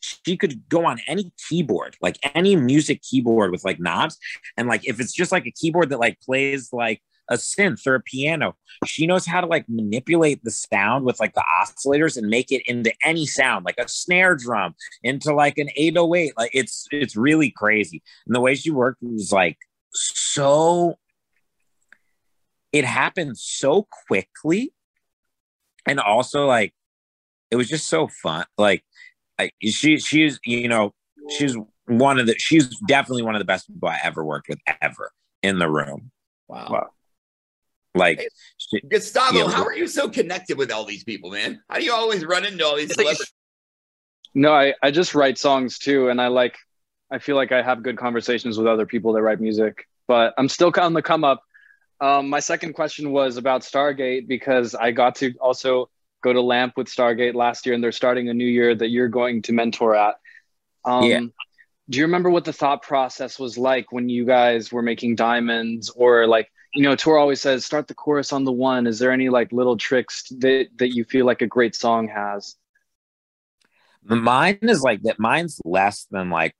she 0.00 0.36
could 0.36 0.68
go 0.68 0.86
on 0.86 0.98
any 1.06 1.32
keyboard, 1.48 1.96
like 2.00 2.18
any 2.34 2.56
music 2.56 3.02
keyboard 3.02 3.50
with 3.50 3.64
like 3.64 3.80
knobs. 3.80 4.18
And 4.56 4.68
like 4.68 4.86
if 4.86 5.00
it's 5.00 5.12
just 5.12 5.32
like 5.32 5.46
a 5.46 5.50
keyboard 5.50 5.90
that 5.90 6.00
like 6.00 6.20
plays 6.20 6.70
like 6.72 7.02
a 7.28 7.34
synth 7.34 7.86
or 7.86 7.96
a 7.96 8.00
piano, 8.00 8.56
she 8.84 9.06
knows 9.06 9.26
how 9.26 9.40
to 9.40 9.46
like 9.46 9.68
manipulate 9.68 10.42
the 10.44 10.50
sound 10.50 11.04
with 11.04 11.18
like 11.18 11.34
the 11.34 11.44
oscillators 11.60 12.16
and 12.16 12.28
make 12.28 12.52
it 12.52 12.62
into 12.66 12.92
any 13.02 13.26
sound, 13.26 13.64
like 13.64 13.78
a 13.78 13.88
snare 13.88 14.36
drum, 14.36 14.74
into 15.02 15.34
like 15.34 15.58
an 15.58 15.70
808. 15.76 16.32
Like 16.36 16.50
it's 16.52 16.86
it's 16.90 17.16
really 17.16 17.50
crazy. 17.50 18.02
And 18.26 18.34
the 18.34 18.40
way 18.40 18.54
she 18.54 18.70
worked 18.70 19.02
was 19.02 19.32
like 19.32 19.58
so 19.92 20.96
it 22.72 22.84
happened 22.84 23.38
so 23.38 23.86
quickly. 24.06 24.72
And 25.86 26.00
also 26.00 26.46
like 26.46 26.74
it 27.50 27.56
was 27.56 27.68
just 27.68 27.88
so 27.88 28.08
fun. 28.08 28.44
Like 28.58 28.84
I, 29.38 29.50
she 29.62 29.98
she's 29.98 30.38
you 30.44 30.68
know 30.68 30.94
she's 31.30 31.56
one 31.86 32.18
of 32.18 32.26
the 32.26 32.34
she's 32.38 32.68
definitely 32.88 33.22
one 33.22 33.34
of 33.34 33.38
the 33.40 33.44
best 33.44 33.66
people 33.68 33.88
I 33.88 33.98
ever 34.02 34.24
worked 34.24 34.48
with 34.48 34.58
ever 34.80 35.10
in 35.42 35.58
the 35.58 35.68
room. 35.68 36.10
Wow. 36.48 36.68
Wow. 36.70 36.86
Like 37.94 38.28
she, 38.58 38.80
Gustavo, 38.80 39.38
Yeah. 39.38 39.48
how 39.50 39.64
are 39.64 39.74
you 39.74 39.86
so 39.88 40.08
connected 40.08 40.58
with 40.58 40.70
all 40.70 40.84
these 40.84 41.04
people, 41.04 41.30
man? 41.30 41.62
How 41.70 41.78
do 41.78 41.84
you 41.84 41.92
always 41.94 42.24
run 42.24 42.44
into 42.44 42.64
all 42.64 42.76
these 42.76 42.90
It's 42.90 42.98
like- 42.98 43.06
celebrities? 43.06 43.32
No, 44.34 44.52
I, 44.52 44.74
I 44.82 44.90
just 44.90 45.14
write 45.14 45.38
songs 45.38 45.78
too, 45.78 46.10
and 46.10 46.20
I 46.20 46.26
like 46.28 46.56
I 47.10 47.18
feel 47.18 47.36
like 47.36 47.52
I 47.52 47.62
have 47.62 47.82
good 47.82 47.96
conversations 47.96 48.58
with 48.58 48.66
other 48.66 48.84
people 48.84 49.12
that 49.14 49.22
write 49.22 49.40
music, 49.40 49.86
but 50.08 50.34
I'm 50.36 50.48
still 50.48 50.72
on 50.76 50.92
the 50.92 51.00
come 51.02 51.24
up. 51.24 51.42
Um, 52.00 52.28
my 52.28 52.40
second 52.40 52.74
question 52.74 53.12
was 53.12 53.38
about 53.38 53.62
Stargate 53.62 54.28
because 54.28 54.74
I 54.74 54.90
got 54.90 55.14
to 55.16 55.32
also 55.40 55.88
go 56.22 56.32
to 56.32 56.40
Lamp 56.40 56.74
with 56.76 56.88
Stargate 56.88 57.34
last 57.34 57.66
year, 57.66 57.74
and 57.74 57.82
they're 57.82 57.92
starting 57.92 58.28
a 58.28 58.34
new 58.34 58.46
year 58.46 58.74
that 58.74 58.88
you're 58.88 59.08
going 59.08 59.42
to 59.42 59.52
mentor 59.52 59.94
at. 59.94 60.16
Um, 60.84 61.04
Yeah. 61.04 61.20
Do 61.88 61.98
you 61.98 62.04
remember 62.04 62.30
what 62.30 62.44
the 62.44 62.52
thought 62.52 62.82
process 62.82 63.38
was 63.38 63.56
like 63.56 63.92
when 63.92 64.08
you 64.08 64.24
guys 64.24 64.72
were 64.72 64.82
making 64.82 65.14
diamonds, 65.14 65.88
or 65.90 66.26
like 66.26 66.50
you 66.74 66.82
know, 66.82 66.96
Tor 66.96 67.16
always 67.16 67.40
says 67.40 67.64
start 67.64 67.88
the 67.88 67.94
chorus 67.94 68.32
on 68.32 68.44
the 68.44 68.52
one. 68.52 68.86
Is 68.86 68.98
there 68.98 69.12
any 69.12 69.28
like 69.28 69.52
little 69.52 69.76
tricks 69.76 70.24
that 70.38 70.68
that 70.76 70.94
you 70.94 71.04
feel 71.04 71.24
like 71.24 71.42
a 71.42 71.46
great 71.46 71.74
song 71.74 72.08
has? 72.08 72.56
mine 74.02 74.58
is 74.62 74.82
like 74.82 75.02
that. 75.02 75.18
Mine's 75.18 75.60
less 75.64 76.06
than 76.10 76.30
like 76.30 76.54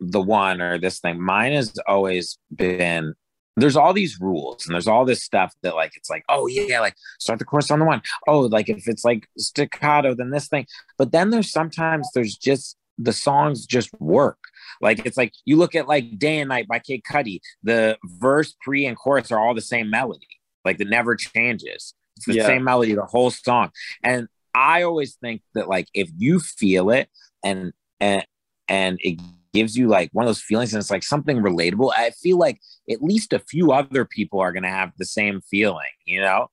the 0.00 0.20
one 0.20 0.60
or 0.60 0.78
this 0.78 0.98
thing. 0.98 1.20
Mine 1.20 1.52
has 1.52 1.72
always 1.86 2.38
been. 2.54 3.14
There's 3.60 3.76
all 3.76 3.92
these 3.92 4.20
rules 4.20 4.66
and 4.66 4.74
there's 4.74 4.88
all 4.88 5.04
this 5.04 5.22
stuff 5.22 5.54
that 5.62 5.74
like 5.74 5.92
it's 5.96 6.10
like 6.10 6.24
oh 6.28 6.46
yeah 6.46 6.80
like 6.80 6.94
start 7.18 7.38
the 7.38 7.44
chorus 7.44 7.70
on 7.70 7.78
the 7.78 7.84
one. 7.84 8.02
Oh 8.26 8.40
like 8.40 8.68
if 8.68 8.88
it's 8.88 9.04
like 9.04 9.26
staccato 9.38 10.14
then 10.14 10.30
this 10.30 10.48
thing. 10.48 10.66
But 10.98 11.12
then 11.12 11.30
there's 11.30 11.50
sometimes 11.50 12.08
there's 12.14 12.36
just 12.36 12.76
the 12.98 13.12
songs 13.12 13.66
just 13.66 13.90
work. 14.00 14.38
Like 14.80 15.04
it's 15.06 15.16
like 15.16 15.32
you 15.44 15.56
look 15.56 15.74
at 15.74 15.88
like 15.88 16.18
day 16.18 16.38
and 16.40 16.48
night 16.48 16.68
by 16.68 16.78
Kid 16.78 17.02
Cudi 17.10 17.40
the 17.62 17.98
verse 18.04 18.54
pre 18.60 18.86
and 18.86 18.96
chorus 18.96 19.30
are 19.32 19.38
all 19.38 19.54
the 19.54 19.60
same 19.60 19.90
melody. 19.90 20.26
Like 20.64 20.80
it 20.80 20.88
never 20.88 21.16
changes. 21.16 21.94
It's 22.16 22.26
the 22.26 22.34
Yeah. 22.34 22.46
same 22.46 22.64
melody 22.64 22.94
the 22.94 23.06
whole 23.06 23.30
song. 23.30 23.70
And 24.02 24.28
I 24.54 24.82
always 24.82 25.14
think 25.14 25.42
that 25.54 25.68
like 25.68 25.86
if 25.94 26.10
you 26.16 26.40
feel 26.40 26.90
it 26.90 27.08
and 27.44 27.72
and 28.00 28.24
and 28.68 28.98
it 29.00 29.20
gives 29.52 29.76
you 29.76 29.88
like 29.88 30.10
one 30.12 30.24
of 30.24 30.28
those 30.28 30.42
feelings 30.42 30.72
and 30.72 30.80
it's 30.80 30.90
like 30.90 31.02
something 31.02 31.38
relatable. 31.38 31.92
I 31.96 32.10
feel 32.10 32.38
like 32.38 32.60
at 32.90 33.02
least 33.02 33.32
a 33.32 33.38
few 33.38 33.72
other 33.72 34.04
people 34.04 34.40
are 34.40 34.52
going 34.52 34.62
to 34.62 34.68
have 34.68 34.92
the 34.98 35.04
same 35.04 35.40
feeling, 35.42 35.88
you 36.04 36.20
know? 36.20 36.48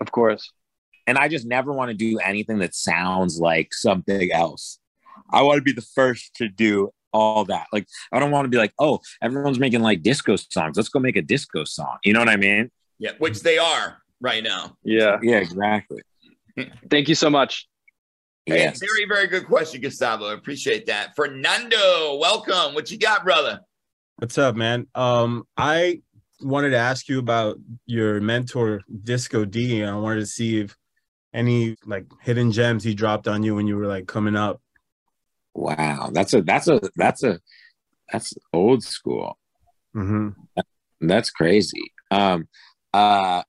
Of 0.00 0.12
course. 0.12 0.52
And 1.06 1.18
I 1.18 1.28
just 1.28 1.46
never 1.46 1.72
want 1.72 1.90
to 1.90 1.96
do 1.96 2.18
anything 2.18 2.58
that 2.58 2.74
sounds 2.74 3.38
like 3.38 3.72
something 3.72 4.32
else. 4.32 4.78
I 5.30 5.42
want 5.42 5.58
to 5.58 5.62
be 5.62 5.72
the 5.72 5.82
first 5.82 6.34
to 6.36 6.48
do 6.48 6.90
all 7.12 7.44
that. 7.46 7.66
Like, 7.72 7.86
I 8.12 8.18
don't 8.18 8.30
want 8.30 8.44
to 8.44 8.50
be 8.50 8.58
like, 8.58 8.72
oh, 8.78 9.00
everyone's 9.22 9.58
making 9.58 9.82
like 9.82 10.02
disco 10.02 10.36
songs. 10.36 10.76
Let's 10.76 10.88
go 10.88 10.98
make 10.98 11.16
a 11.16 11.22
disco 11.22 11.64
song. 11.64 11.98
You 12.04 12.12
know 12.12 12.20
what 12.20 12.28
I 12.28 12.36
mean? 12.36 12.70
Yeah, 12.98 13.12
which 13.18 13.40
they 13.40 13.58
are 13.58 14.02
right 14.20 14.42
now. 14.42 14.76
Yeah. 14.82 15.18
Yeah, 15.22 15.38
exactly. 15.38 16.02
Thank 16.90 17.08
you 17.08 17.14
so 17.14 17.30
much. 17.30 17.68
Hey, 18.46 18.72
very, 18.78 19.06
very 19.08 19.26
good 19.26 19.44
question, 19.44 19.80
Gustavo. 19.80 20.26
I 20.26 20.34
appreciate 20.34 20.86
that. 20.86 21.16
Fernando, 21.16 22.16
welcome. 22.16 22.74
What 22.74 22.92
you 22.92 22.98
got, 22.98 23.24
brother? 23.24 23.60
What's 24.18 24.38
up, 24.38 24.54
man? 24.54 24.86
Um, 24.94 25.48
I 25.56 26.02
wanted 26.40 26.70
to 26.70 26.76
ask 26.76 27.08
you 27.08 27.18
about 27.18 27.56
your 27.86 28.20
mentor, 28.20 28.82
Disco 29.02 29.44
D. 29.44 29.82
and 29.82 29.90
I 29.90 29.96
wanted 29.96 30.20
to 30.20 30.26
see 30.26 30.60
if 30.60 30.76
any 31.34 31.76
like 31.84 32.06
hidden 32.22 32.52
gems 32.52 32.84
he 32.84 32.94
dropped 32.94 33.26
on 33.26 33.42
you 33.42 33.56
when 33.56 33.66
you 33.66 33.76
were 33.76 33.88
like 33.88 34.06
coming 34.06 34.36
up. 34.36 34.60
Wow. 35.54 36.10
That's 36.12 36.32
a 36.32 36.42
that's 36.42 36.68
a 36.68 36.80
that's 36.94 37.24
a 37.24 37.40
that's 38.12 38.32
old 38.52 38.84
school. 38.84 39.38
Mm-hmm. 39.94 40.30
That's 41.00 41.30
crazy. 41.30 41.92
Um 42.12 42.46
uh 42.94 43.42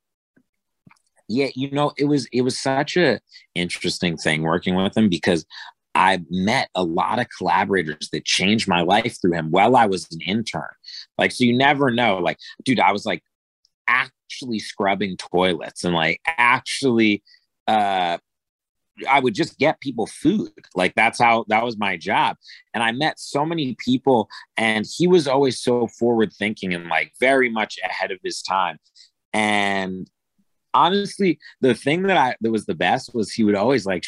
yeah, 1.28 1.50
you 1.56 1.72
know, 1.72 1.92
it 1.98 2.06
was 2.06 2.28
it 2.32 2.42
was 2.42 2.58
such 2.58 2.98
a 2.98 3.20
interesting 3.56 4.18
thing 4.18 4.44
working 4.44 4.76
with 4.76 4.96
him 4.96 5.10
because 5.10 5.46
I 5.96 6.24
met 6.30 6.70
a 6.76 6.84
lot 6.84 7.20
of 7.20 7.28
collaborators 7.36 8.10
that 8.12 8.24
changed 8.24 8.68
my 8.68 8.82
life 8.82 9.20
through 9.20 9.34
him 9.34 9.50
while 9.50 9.76
I 9.76 9.88
was 9.88 10.08
an 10.12 10.22
intern. 10.22 10.70
Like, 11.18 11.32
so 11.32 11.44
you 11.44 11.58
never 11.58 11.90
know. 11.90 12.18
Like, 12.20 12.38
dude, 12.64 12.80
I 12.80 12.92
was 12.92 13.06
like 13.06 13.24
actually 13.88 14.60
scrubbing 14.60 15.18
toilets 15.18 15.84
and 15.84 15.94
like 15.94 16.22
actually 16.26 17.24
uh 17.68 18.18
I 19.08 19.20
would 19.20 19.36
just 19.36 19.60
get 19.60 19.80
people 19.80 20.08
food. 20.08 20.52
Like 20.76 20.96
that's 20.96 21.20
how 21.20 21.46
that 21.50 21.64
was 21.64 21.78
my 21.78 21.98
job. 21.98 22.38
And 22.74 22.84
I 22.84 22.92
met 22.92 23.20
so 23.20 23.46
many 23.46 23.76
people 23.84 24.28
and 24.56 24.86
he 24.98 25.08
was 25.08 25.28
always 25.28 25.60
so 25.60 25.88
forward 25.88 26.34
thinking 26.34 26.74
and 26.74 26.88
like 26.88 27.14
very 27.20 27.50
much 27.50 27.78
ahead 27.84 28.12
of 28.12 28.20
his 28.24 28.42
time. 28.42 28.80
And 29.34 30.10
honestly, 30.78 31.40
the 31.62 31.74
thing 31.74 32.04
that 32.04 32.18
I 32.18 32.36
that 32.42 32.52
was 32.52 32.66
the 32.66 32.76
best 32.76 33.14
was 33.14 33.32
he 33.32 33.44
would 33.44 33.56
always 33.56 33.86
like 33.86 34.04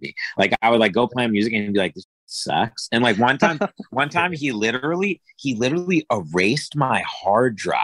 me. 0.00 0.14
Like 0.36 0.54
I 0.62 0.70
would 0.70 0.80
like 0.80 0.92
go 0.92 1.06
play 1.06 1.26
music 1.26 1.52
and 1.52 1.64
he'd 1.64 1.72
be 1.72 1.78
like, 1.78 1.94
this 1.94 2.06
sucks. 2.26 2.88
And 2.92 3.02
like 3.02 3.18
one 3.18 3.38
time, 3.38 3.58
one 3.90 4.08
time 4.08 4.32
he 4.32 4.52
literally, 4.52 5.22
he 5.36 5.54
literally 5.54 6.06
erased 6.10 6.76
my 6.76 7.02
hard 7.06 7.56
drive. 7.56 7.82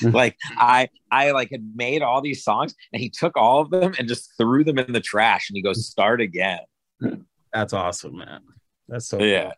Hmm. 0.00 0.10
like 0.10 0.36
I 0.56 0.88
I 1.10 1.30
like 1.32 1.50
had 1.50 1.64
made 1.74 2.02
all 2.02 2.20
these 2.20 2.42
songs 2.42 2.74
and 2.92 3.00
he 3.00 3.10
took 3.10 3.36
all 3.36 3.60
of 3.60 3.70
them 3.70 3.94
and 3.98 4.08
just 4.08 4.32
threw 4.36 4.64
them 4.64 4.78
in 4.78 4.92
the 4.92 5.00
trash 5.00 5.48
and 5.50 5.56
he 5.56 5.62
goes, 5.62 5.86
start 5.86 6.20
again. 6.20 6.60
That's 7.52 7.72
awesome, 7.72 8.16
man. 8.18 8.40
That's 8.88 9.08
so 9.08 9.22
Yeah. 9.22 9.52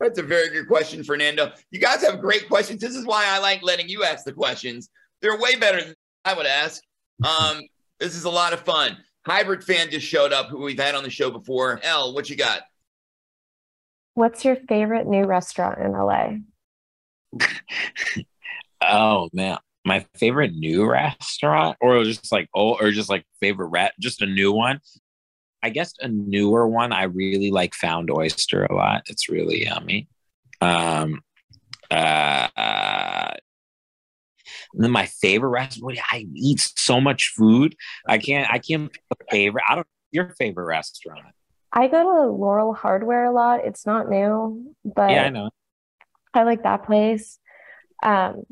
That's 0.00 0.18
a 0.18 0.22
very 0.22 0.48
good 0.48 0.66
question, 0.66 1.04
Fernando. 1.04 1.52
You 1.70 1.78
guys 1.78 2.02
have 2.02 2.22
great 2.22 2.48
questions. 2.48 2.80
This 2.80 2.96
is 2.96 3.04
why 3.04 3.26
I 3.28 3.38
like 3.38 3.62
letting 3.62 3.86
you 3.86 4.02
ask 4.02 4.24
the 4.24 4.32
questions. 4.32 4.88
They're 5.20 5.38
way 5.38 5.56
better 5.56 5.82
than 5.82 5.94
I 6.24 6.32
would 6.32 6.46
ask. 6.46 6.82
Um, 7.24 7.62
this 7.98 8.14
is 8.16 8.24
a 8.24 8.30
lot 8.30 8.52
of 8.52 8.60
fun. 8.60 8.96
Hybrid 9.26 9.62
fan 9.62 9.90
just 9.90 10.06
showed 10.06 10.32
up, 10.32 10.48
who 10.48 10.60
we've 10.62 10.78
had 10.78 10.94
on 10.94 11.02
the 11.02 11.10
show 11.10 11.30
before. 11.30 11.80
L, 11.82 12.14
what 12.14 12.30
you 12.30 12.36
got? 12.36 12.62
What's 14.14 14.44
your 14.44 14.56
favorite 14.56 15.06
new 15.06 15.24
restaurant 15.24 15.78
in 15.78 15.92
LA? 15.92 16.36
Oh 18.80 19.28
man. 19.32 19.58
My 19.84 20.04
favorite 20.16 20.54
new 20.54 20.86
restaurant, 20.86 21.76
or 21.80 22.04
just 22.04 22.30
like 22.30 22.48
oh, 22.54 22.76
or 22.76 22.90
just 22.90 23.08
like 23.08 23.24
favorite 23.40 23.68
rat, 23.68 23.94
just 23.98 24.20
a 24.20 24.26
new 24.26 24.52
one. 24.52 24.80
I 25.62 25.70
guess 25.70 25.94
a 26.00 26.08
newer 26.08 26.68
one. 26.68 26.92
I 26.92 27.04
really 27.04 27.50
like 27.50 27.74
Found 27.76 28.10
Oyster 28.10 28.64
a 28.64 28.74
lot. 28.74 29.02
It's 29.06 29.28
really 29.28 29.64
yummy. 29.64 30.08
Um, 30.60 31.22
uh, 31.90 32.48
uh, 32.56 33.34
and 34.74 34.84
then 34.84 34.90
my 34.90 35.06
favorite 35.06 35.50
restaurant. 35.50 35.98
I 36.10 36.26
eat 36.34 36.60
so 36.76 37.00
much 37.00 37.32
food. 37.36 37.74
I 38.06 38.18
can't. 38.18 38.50
I 38.50 38.58
can't 38.58 38.92
pick 38.92 39.02
a 39.12 39.24
favorite. 39.30 39.64
I 39.68 39.74
don't. 39.76 39.86
Your 40.12 40.34
favorite 40.38 40.64
restaurant? 40.64 41.26
I 41.72 41.86
go 41.86 42.02
to 42.02 42.32
Laurel 42.32 42.74
Hardware 42.74 43.26
a 43.26 43.32
lot. 43.32 43.60
It's 43.64 43.86
not 43.86 44.08
new, 44.08 44.74
but 44.84 45.10
yeah, 45.10 45.24
I 45.24 45.28
know. 45.30 45.50
I 46.34 46.42
like 46.42 46.64
that 46.64 46.84
place. 46.84 47.38
Um, 48.02 48.42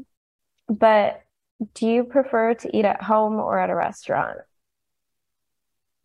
but 0.68 1.22
do 1.74 1.88
you 1.88 2.04
prefer 2.04 2.54
to 2.54 2.76
eat 2.76 2.84
at 2.84 3.02
home 3.02 3.34
or 3.36 3.58
at 3.58 3.70
a 3.70 3.74
restaurant? 3.74 4.38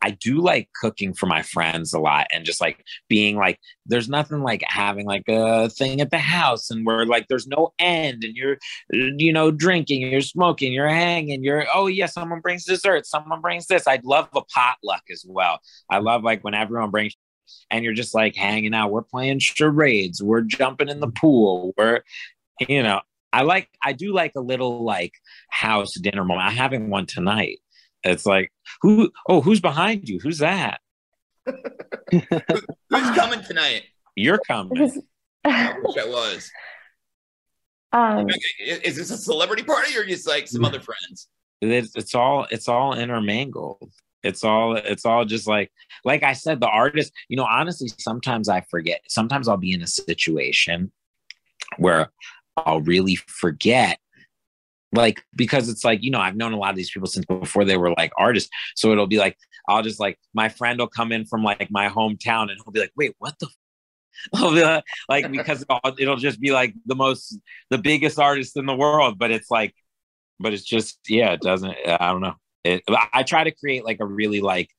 I 0.03 0.11
do 0.11 0.41
like 0.41 0.69
cooking 0.75 1.13
for 1.13 1.27
my 1.27 1.41
friends 1.43 1.93
a 1.93 1.99
lot 1.99 2.27
and 2.33 2.43
just 2.43 2.59
like 2.59 2.83
being 3.07 3.37
like, 3.37 3.57
there's 3.85 4.09
nothing 4.09 4.41
like 4.41 4.61
having 4.67 5.05
like 5.05 5.23
a 5.29 5.69
thing 5.69 6.01
at 6.01 6.11
the 6.11 6.17
house 6.17 6.69
and 6.69 6.85
where 6.85 7.05
like 7.05 7.27
there's 7.29 7.47
no 7.47 7.73
end 7.79 8.25
and 8.25 8.35
you're, 8.35 8.57
you 8.91 9.31
know, 9.31 9.49
drinking, 9.49 10.01
you're 10.01 10.19
smoking, 10.19 10.73
you're 10.73 10.89
hanging, 10.89 11.41
you're, 11.41 11.65
oh, 11.73 11.87
yeah, 11.87 12.07
someone 12.07 12.41
brings 12.41 12.65
dessert, 12.65 13.05
someone 13.05 13.39
brings 13.39 13.67
this. 13.67 13.87
I 13.87 14.01
love 14.03 14.27
a 14.35 14.41
potluck 14.53 15.03
as 15.09 15.23
well. 15.25 15.59
I 15.89 15.99
love 15.99 16.21
like 16.21 16.43
when 16.43 16.53
everyone 16.53 16.91
brings, 16.91 17.15
and 17.71 17.85
you're 17.85 17.93
just 17.93 18.13
like 18.13 18.35
hanging 18.35 18.73
out. 18.73 18.91
We're 18.91 19.03
playing 19.03 19.39
charades, 19.39 20.21
we're 20.21 20.41
jumping 20.41 20.89
in 20.89 20.99
the 20.99 21.07
mm. 21.07 21.15
pool, 21.15 21.73
we're, 21.77 22.01
you 22.59 22.83
know, 22.83 22.99
I 23.31 23.43
like, 23.43 23.69
I 23.81 23.93
do 23.93 24.13
like 24.13 24.33
a 24.35 24.41
little 24.41 24.83
like 24.83 25.13
house 25.49 25.93
dinner 25.93 26.25
moment. 26.25 26.47
I'm 26.49 26.55
having 26.55 26.89
one 26.89 27.05
tonight. 27.05 27.59
It's 28.03 28.25
like, 28.25 28.51
who? 28.81 29.11
Oh, 29.27 29.41
who's 29.41 29.61
behind 29.61 30.09
you? 30.09 30.19
Who's 30.19 30.39
that? 30.39 30.79
Who's 32.11 32.21
coming 33.15 33.41
tonight? 33.43 33.83
You're 34.15 34.39
coming. 34.47 34.77
I 35.45 35.73
wish 35.83 35.97
I 35.97 36.07
was. 36.07 36.51
um, 37.91 38.27
Is 38.59 38.79
is 38.81 38.95
this 38.95 39.11
a 39.11 39.17
celebrity 39.17 39.63
party 39.63 39.97
or 39.97 40.05
just 40.05 40.27
like 40.27 40.47
some 40.47 40.63
other 40.63 40.79
friends? 40.79 41.27
It's, 41.61 41.95
it's 41.95 42.15
all 42.15 42.47
it's 42.49 42.67
all 42.69 42.93
intermingled. 42.93 43.91
It's 44.23 44.43
all 44.43 44.75
it's 44.77 45.05
all 45.05 45.25
just 45.25 45.47
like 45.47 45.71
like 46.05 46.23
I 46.23 46.33
said, 46.33 46.61
the 46.61 46.67
artist. 46.67 47.11
You 47.27 47.37
know, 47.37 47.45
honestly, 47.45 47.89
sometimes 47.97 48.47
I 48.47 48.61
forget. 48.61 49.01
Sometimes 49.09 49.47
I'll 49.49 49.57
be 49.57 49.73
in 49.73 49.81
a 49.81 49.87
situation 49.87 50.91
where 51.77 52.09
I'll 52.55 52.81
really 52.81 53.15
forget 53.15 53.97
like 54.93 55.23
because 55.35 55.69
it's 55.69 55.83
like 55.83 56.01
you 56.03 56.11
know 56.11 56.19
i've 56.19 56.35
known 56.35 56.53
a 56.53 56.57
lot 56.57 56.69
of 56.69 56.75
these 56.75 56.91
people 56.91 57.07
since 57.07 57.25
before 57.25 57.65
they 57.65 57.77
were 57.77 57.91
like 57.97 58.11
artists 58.17 58.49
so 58.75 58.91
it'll 58.91 59.07
be 59.07 59.17
like 59.17 59.37
i'll 59.67 59.81
just 59.81 59.99
like 59.99 60.17
my 60.33 60.49
friend 60.49 60.79
will 60.79 60.87
come 60.87 61.11
in 61.11 61.25
from 61.25 61.43
like 61.43 61.69
my 61.71 61.89
hometown 61.89 62.43
and 62.43 62.59
he'll 62.63 62.71
be 62.71 62.79
like 62.79 62.93
wait 62.95 63.15
what 63.19 63.37
the 63.39 63.47
f-? 63.47 63.53
I'll 64.35 64.53
be 64.53 64.63
like, 64.63 64.83
like 65.09 65.31
because 65.31 65.63
it'll, 65.63 65.95
it'll 65.97 66.17
just 66.17 66.39
be 66.39 66.51
like 66.51 66.73
the 66.85 66.95
most 66.95 67.37
the 67.69 67.77
biggest 67.77 68.19
artist 68.19 68.55
in 68.55 68.65
the 68.65 68.75
world 68.75 69.17
but 69.17 69.31
it's 69.31 69.49
like 69.49 69.73
but 70.39 70.53
it's 70.53 70.63
just 70.63 70.99
yeah 71.07 71.31
it 71.31 71.41
doesn't 71.41 71.75
i 71.87 72.11
don't 72.11 72.21
know 72.21 72.35
it, 72.63 72.83
i 73.11 73.23
try 73.23 73.43
to 73.43 73.51
create 73.51 73.83
like 73.83 73.99
a 73.99 74.05
really 74.05 74.41
like 74.41 74.69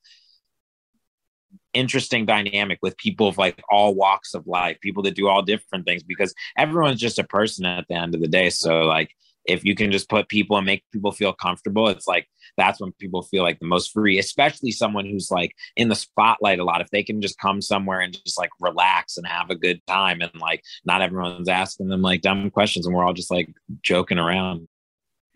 interesting 1.75 2.25
dynamic 2.25 2.79
with 2.83 2.97
people 2.97 3.27
of 3.27 3.37
like 3.37 3.61
all 3.69 3.95
walks 3.95 4.35
of 4.35 4.47
life 4.47 4.79
people 4.81 5.03
that 5.03 5.17
do 5.17 5.27
all 5.27 5.43
different 5.43 5.85
things 5.85 6.05
because 6.05 6.33
everyone's 6.57 7.01
just 7.01 7.19
a 7.19 7.25
person 7.25 7.67
at 7.67 7.85
the 7.89 7.95
end 7.95 8.15
of 8.15 8.21
the 8.21 8.29
day 8.29 8.49
so 8.49 8.83
like 8.83 9.11
if 9.47 9.65
you 9.65 9.75
can 9.75 9.93
just 9.93 10.09
put 10.09 10.29
people 10.29 10.57
and 10.57 10.67
make 10.67 10.83
people 10.93 11.13
feel 11.13 11.33
comfortable 11.33 11.89
it's 11.89 12.07
like 12.07 12.27
that's 12.57 12.81
when 12.81 12.93
people 12.93 13.23
feel 13.23 13.43
like 13.43 13.59
the 13.59 13.67
most 13.67 13.93
free 13.93 14.19
especially 14.19 14.71
someone 14.71 15.05
who's 15.07 15.31
like 15.31 15.53
in 15.77 15.89
the 15.89 15.95
spotlight 15.95 16.59
a 16.59 16.65
lot 16.65 16.81
if 16.81 16.89
they 16.91 17.03
can 17.03 17.21
just 17.21 17.39
come 17.39 17.61
somewhere 17.61 18.01
and 18.01 18.19
just 18.25 18.39
like 18.39 18.51
relax 18.61 19.17
and 19.17 19.27
have 19.27 19.51
a 19.51 19.55
good 19.55 19.81
time 19.87 20.21
and 20.21 20.31
like 20.41 20.63
not 20.85 21.03
everyone's 21.03 21.49
asking 21.49 21.89
them 21.89 22.03
like 22.03 22.21
dumb 22.23 22.51
questions 22.51 22.87
and 22.87 22.95
we're 22.95 23.05
all 23.05 23.13
just 23.13 23.31
like 23.31 23.49
joking 23.83 24.19
around 24.19 24.69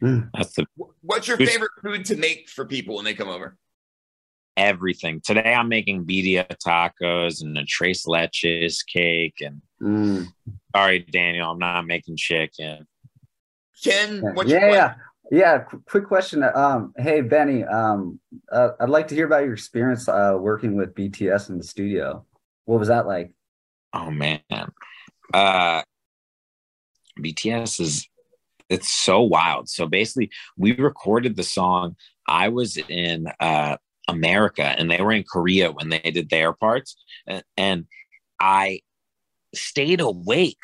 Mm. 0.01 0.31
that's 0.33 0.55
the 0.55 0.65
What's 1.03 1.27
your 1.27 1.37
favorite 1.39 1.73
food 1.83 2.05
to 2.05 2.17
make 2.17 2.49
for 2.49 2.65
people 2.65 2.95
when 2.95 3.05
they 3.05 3.15
come 3.15 3.29
over? 3.29 3.57
everything 4.57 5.21
today 5.25 5.55
i'm 5.55 5.69
making 5.69 6.05
birria 6.05 6.45
tacos 6.65 7.43
and 7.43 7.57
a 7.57 7.65
tres 7.65 8.05
leches 8.07 8.79
cake 8.87 9.37
and 9.41 9.63
Mm. 9.81 10.27
sorry 10.75 10.99
daniel 10.99 11.51
i'm 11.53 11.59
not 11.61 11.87
making 11.87 12.17
chicken 12.17 12.85
Ken, 13.83 14.23
Yeah, 14.23 14.31
what's 14.33 14.51
your 14.51 14.61
yeah, 14.61 14.69
question? 14.69 15.01
yeah, 15.31 15.39
yeah. 15.39 15.79
Quick 15.89 16.07
question. 16.07 16.45
Um, 16.55 16.93
hey 16.97 17.21
Benny, 17.21 17.65
um, 17.65 18.21
uh, 18.51 18.71
I'd 18.81 18.89
like 18.89 19.09
to 19.09 19.15
hear 19.15 19.27
about 19.27 19.45
your 19.45 19.53
experience 19.53 20.09
uh, 20.09 20.37
working 20.39 20.77
with 20.77 20.95
BTS 20.95 21.51
in 21.51 21.59
the 21.59 21.65
studio. 21.65 22.25
What 22.65 22.79
was 22.79 22.89
that 22.89 23.07
like? 23.07 23.33
Oh 23.93 24.11
man. 24.11 24.41
Uh 25.33 25.83
BTS 27.19 27.81
is 27.81 28.09
it's 28.69 28.91
so 28.91 29.23
wild. 29.23 29.69
So 29.69 29.87
basically 29.87 30.31
we 30.57 30.73
recorded 30.73 31.37
the 31.37 31.43
song. 31.43 31.97
I 32.27 32.49
was 32.49 32.77
in 32.77 33.27
uh 33.41 33.77
America 34.09 34.63
and 34.65 34.91
they 34.91 35.01
were 35.01 35.13
in 35.13 35.25
Korea 35.25 35.71
when 35.71 35.91
they 35.91 35.99
did 36.01 36.31
their 36.31 36.53
parts. 36.53 36.97
And, 37.27 37.45
and 37.57 37.87
I 38.41 38.81
stayed 39.55 40.01
awake. 40.01 40.59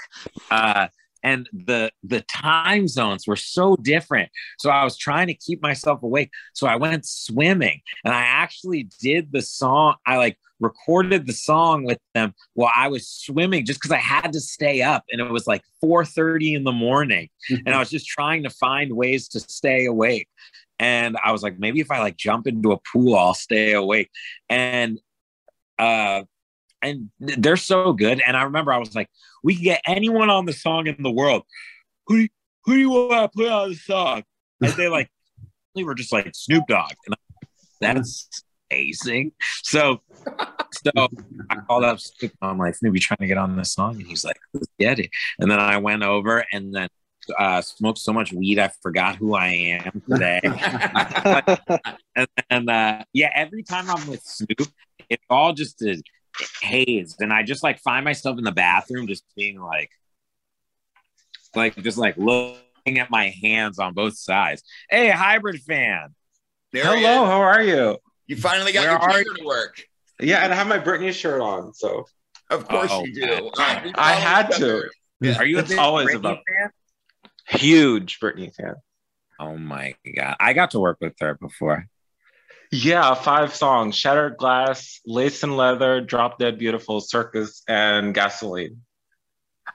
Uh, 0.50 0.88
and 1.24 1.48
the 1.52 1.90
the 2.04 2.20
time 2.22 2.86
zones 2.86 3.26
were 3.26 3.34
so 3.34 3.76
different. 3.76 4.30
So 4.58 4.70
i 4.70 4.84
was 4.84 4.96
trying 4.96 5.26
to 5.26 5.34
keep 5.34 5.60
myself 5.62 6.02
awake. 6.02 6.30
So 6.52 6.66
i 6.66 6.76
went 6.76 7.06
swimming 7.06 7.80
and 8.04 8.14
i 8.14 8.20
actually 8.20 8.88
did 9.00 9.32
the 9.32 9.42
song 9.42 9.96
i 10.06 10.16
like 10.16 10.38
recorded 10.60 11.26
the 11.26 11.32
song 11.32 11.84
with 11.84 11.98
them 12.14 12.32
while 12.54 12.70
i 12.76 12.86
was 12.88 13.08
swimming 13.08 13.64
just 13.64 13.80
because 13.80 13.90
i 13.90 13.98
had 13.98 14.32
to 14.32 14.40
stay 14.40 14.82
up 14.82 15.02
and 15.10 15.20
it 15.20 15.30
was 15.30 15.46
like 15.46 15.62
4.30 15.82 16.56
in 16.56 16.64
the 16.64 16.72
morning 16.72 17.28
and 17.50 17.70
i 17.70 17.78
was 17.78 17.90
just 17.90 18.06
trying 18.06 18.44
to 18.44 18.50
find 18.50 18.92
ways 18.92 19.28
to 19.28 19.40
stay 19.40 19.86
awake. 19.86 20.28
And 20.78 21.16
i 21.24 21.32
was 21.32 21.42
like 21.42 21.58
maybe 21.58 21.80
if 21.80 21.90
i 21.90 21.98
like 22.00 22.16
jump 22.16 22.46
into 22.46 22.72
a 22.72 22.78
pool 22.92 23.16
i'll 23.16 23.34
stay 23.34 23.72
awake. 23.72 24.10
And 24.48 25.00
uh 25.78 26.22
and 26.84 27.10
they're 27.18 27.56
so 27.56 27.92
good. 27.92 28.22
And 28.26 28.36
I 28.36 28.44
remember 28.44 28.72
I 28.72 28.78
was 28.78 28.94
like, 28.94 29.08
we 29.42 29.54
can 29.54 29.64
get 29.64 29.82
anyone 29.86 30.30
on 30.30 30.46
the 30.46 30.52
song 30.52 30.86
in 30.86 31.02
the 31.02 31.10
world. 31.10 31.42
Who 32.06 32.16
do 32.16 32.22
you, 32.22 32.28
who 32.64 32.74
do 32.74 32.80
you 32.80 32.90
want 32.90 33.32
to 33.32 33.36
put 33.36 33.48
on 33.48 33.70
the 33.70 33.76
song? 33.76 34.22
And 34.60 34.72
they 34.74 34.88
like, 34.88 35.10
they 35.74 35.82
were 35.82 35.94
just 35.94 36.12
like 36.12 36.30
Snoop 36.34 36.64
Dogg. 36.68 36.92
And 37.06 37.14
I, 37.14 37.46
that's 37.80 38.28
amazing. 38.70 39.32
So, 39.62 40.00
so 40.72 41.08
I 41.50 41.56
called 41.66 41.84
up 41.84 41.98
Snoop. 42.00 42.32
I'm 42.42 42.58
like, 42.58 42.74
Snoop, 42.74 42.94
you 42.94 43.00
trying 43.00 43.18
to 43.18 43.26
get 43.26 43.38
on 43.38 43.56
this 43.56 43.72
song? 43.72 43.96
And 43.96 44.06
he's 44.06 44.24
like, 44.24 44.36
let's 44.52 44.68
get 44.78 44.98
it. 44.98 45.10
And 45.38 45.50
then 45.50 45.58
I 45.58 45.78
went 45.78 46.02
over 46.02 46.44
and 46.52 46.74
then 46.74 46.88
uh, 47.38 47.62
smoked 47.62 47.98
so 47.98 48.12
much 48.12 48.32
weed 48.32 48.58
I 48.58 48.70
forgot 48.82 49.16
who 49.16 49.34
I 49.34 49.48
am 49.48 50.02
today. 50.10 50.40
and 52.16 52.28
then, 52.50 52.68
uh, 52.68 53.04
yeah, 53.12 53.30
every 53.34 53.62
time 53.62 53.90
I'm 53.90 54.06
with 54.06 54.22
Snoop, 54.22 54.68
it's 55.08 55.24
all 55.30 55.52
just 55.52 55.80
a 55.82 56.02
haze 56.62 57.16
and 57.20 57.32
i 57.32 57.42
just 57.42 57.62
like 57.62 57.78
find 57.80 58.04
myself 58.04 58.38
in 58.38 58.44
the 58.44 58.52
bathroom 58.52 59.06
just 59.06 59.24
being 59.36 59.60
like 59.60 59.90
like 61.54 61.76
just 61.76 61.98
like 61.98 62.16
looking 62.16 62.98
at 62.98 63.10
my 63.10 63.28
hands 63.42 63.78
on 63.78 63.94
both 63.94 64.16
sides 64.16 64.62
hey 64.90 65.08
hybrid 65.10 65.60
fan 65.62 66.14
There 66.72 66.84
Hello, 66.84 66.96
he 66.96 67.04
how 67.04 67.40
are 67.40 67.62
you? 67.62 67.98
You 68.26 68.36
finally 68.36 68.72
got 68.72 68.80
Where 68.82 68.90
your 68.90 68.98
are 69.00 69.18
t-shirt 69.18 69.36
to 69.38 69.44
work. 69.44 69.82
Yeah, 70.20 70.38
and 70.44 70.52
I 70.52 70.56
have 70.56 70.66
my 70.66 70.78
Britney 70.78 71.12
shirt 71.12 71.40
on, 71.40 71.72
so 71.74 72.04
Of 72.50 72.66
course 72.66 72.88
Oh, 72.90 73.04
you 73.04 73.14
do. 73.14 73.50
Uh, 73.58 73.92
I 73.96 74.12
had 74.14 74.50
to. 74.52 74.88
Yeah. 75.20 75.36
are 75.38 75.44
you 75.46 75.58
a 75.58 75.60
It's 75.60 75.68
big 75.70 75.78
always 75.78 76.08
Britney 76.08 76.14
about- 76.16 76.38
fan 76.48 76.70
huge 77.60 78.18
Britney 78.20 78.52
fan. 78.54 78.74
oh 79.38 79.56
my 79.58 79.94
god 80.16 80.34
i 80.40 80.52
got 80.54 80.70
to 80.72 80.80
work 80.80 80.96
with 81.00 81.14
her 81.20 81.34
before 81.34 81.86
Yeah, 82.70 83.14
five 83.14 83.54
songs: 83.54 83.96
Shattered 83.96 84.36
Glass, 84.36 85.00
Lace 85.06 85.42
and 85.42 85.56
Leather, 85.56 86.00
Drop 86.00 86.38
Dead 86.38 86.58
Beautiful, 86.58 87.00
Circus, 87.00 87.62
and 87.68 88.14
Gasoline. 88.14 88.82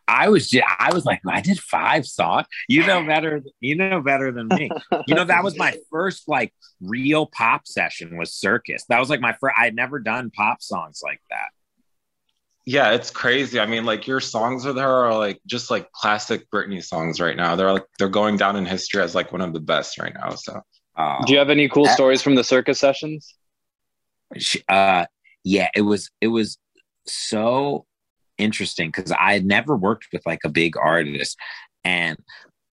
i 0.08 0.30
was 0.30 0.50
just, 0.50 0.66
i 0.80 0.94
was 0.94 1.06
like 1.06 1.20
i 1.28 1.42
did 1.42 1.60
five 1.60 2.06
songs 2.06 2.46
you 2.68 2.86
know 2.86 3.04
better 3.08 3.42
you 3.60 3.76
know 3.76 4.02
better 4.02 4.32
than 4.32 4.48
me 4.48 4.70
you 5.08 5.16
know 5.16 5.24
that 5.26 5.44
was 5.44 5.58
my 5.58 5.76
first 5.92 6.28
like 6.28 6.54
real 6.82 7.26
pop 7.26 7.68
session 7.68 8.18
was 8.18 8.34
circus 8.34 8.84
that 8.90 9.00
was 9.00 9.10
like 9.10 9.20
my 9.22 9.34
first 9.40 9.56
i 9.58 9.66
had 9.66 9.76
never 9.76 10.00
done 10.00 10.30
pop 10.30 10.62
songs 10.62 11.02
like 11.04 11.22
that 11.30 11.50
Yeah, 12.66 12.92
it's 12.92 13.10
crazy. 13.10 13.60
I 13.60 13.66
mean, 13.66 13.84
like 13.86 14.06
your 14.06 14.20
songs 14.20 14.64
with 14.66 14.78
her 14.78 15.06
are 15.06 15.18
like 15.18 15.40
just 15.48 15.72
like 15.72 15.92
classic 15.92 16.50
Britney 16.52 16.84
songs 16.84 17.20
right 17.20 17.36
now. 17.36 17.56
They're 17.56 17.74
like 17.74 17.86
they're 17.98 18.10
going 18.10 18.38
down 18.38 18.56
in 18.58 18.66
history 18.66 19.02
as 19.02 19.16
like 19.16 19.32
one 19.32 19.42
of 19.42 19.54
the 19.54 19.60
best 19.60 19.98
right 19.98 20.14
now. 20.14 20.36
So 20.36 20.62
Oh. 21.02 21.18
Do 21.26 21.32
you 21.34 21.40
have 21.40 21.50
any 21.50 21.70
cool 21.70 21.88
Uh, 21.88 21.94
stories 21.94 22.22
from 22.22 22.36
the 22.36 22.44
circus 22.44 22.80
sessions? 22.80 23.34
uh 24.68 25.06
yeah 25.44 25.70
it 25.74 25.82
was 25.82 26.12
it 26.22 26.28
was 26.28 26.60
so 27.08 27.86
interesting 28.38 28.90
because 28.90 29.12
i 29.14 29.34
had 29.34 29.44
never 29.44 29.76
worked 29.76 30.06
with 30.14 30.22
like 30.28 30.42
a 30.46 30.50
big 30.50 30.78
artist 30.78 31.36
and 31.84 32.16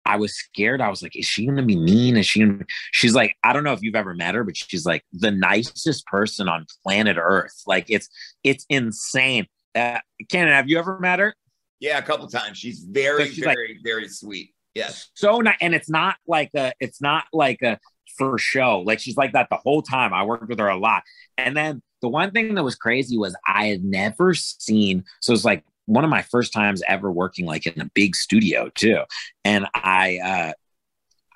i 0.05 0.17
was 0.17 0.35
scared 0.35 0.83
i 0.83 0.89
was 0.91 1.03
like 1.03 1.17
is 1.17 1.25
she 1.25 1.47
gonna 1.47 1.63
be 1.63 1.77
mean 1.77 2.19
is 2.19 2.27
she 2.27 2.41
gonna 2.41 2.53
be... 2.59 2.65
she's 2.93 3.15
like 3.15 3.35
i 3.43 3.55
don't 3.55 3.65
know 3.65 3.73
if 3.73 3.81
you've 3.83 3.95
ever 3.95 4.13
met 4.13 4.35
her 4.35 4.45
but 4.45 4.55
she's 4.55 4.85
like 4.85 5.03
the 5.15 5.31
nicest 5.31 6.05
person 6.07 6.47
on 6.47 6.67
planet 6.85 7.17
earth 7.19 7.63
like 7.67 7.87
it's 7.89 8.09
it's 8.45 8.67
insane 8.69 9.47
uh 9.75 9.99
Ken, 10.29 10.49
have 10.49 10.69
you 10.69 10.79
ever 10.79 10.99
met 10.99 11.21
her 11.21 11.35
Yeah, 11.81 11.97
a 11.99 12.03
couple 12.03 12.27
times. 12.29 12.59
She's 12.59 12.81
very, 12.81 13.27
So 13.27 13.33
she's 13.33 13.45
like- 13.47 13.57
very, 13.57 13.79
very 13.85 14.09
sweet. 14.09 14.53
Yes. 14.75 15.09
so 15.15 15.39
nice 15.41 15.57
and 15.63 15.75
it's 15.75 15.89
not 15.89 16.17
like 16.27 16.51
a 16.55 16.73
it's 16.81 17.01
not 17.01 17.25
like 17.33 17.63
a 17.63 17.79
for 18.17 18.39
show 18.39 18.81
like 18.81 19.01
she's 19.01 19.17
like 19.17 19.33
that 19.33 19.49
the 19.51 19.57
whole 19.57 19.83
time 19.83 20.13
i 20.13 20.23
worked 20.23 20.49
with 20.49 20.59
her 20.59 20.69
a 20.69 20.77
lot 20.77 21.03
and 21.37 21.57
then 21.57 21.83
the 22.03 22.09
one 22.09 22.31
thing 22.31 22.55
that 22.55 22.65
was 22.65 22.75
crazy 22.75 23.17
was 23.19 23.37
i 23.47 23.67
had 23.67 23.85
never 23.85 24.35
seen 24.35 25.05
so 25.21 25.33
it 25.33 25.35
was 25.35 25.45
like 25.45 25.65
one 25.87 26.05
of 26.05 26.11
my 26.11 26.23
first 26.23 26.53
times 26.53 26.83
ever 26.89 27.11
working 27.11 27.47
like 27.47 27.67
in 27.67 27.81
a 27.81 27.91
big 27.95 28.15
studio 28.15 28.71
too 28.75 29.03
and 29.45 29.67
i 29.75 30.19
uh 30.25 30.53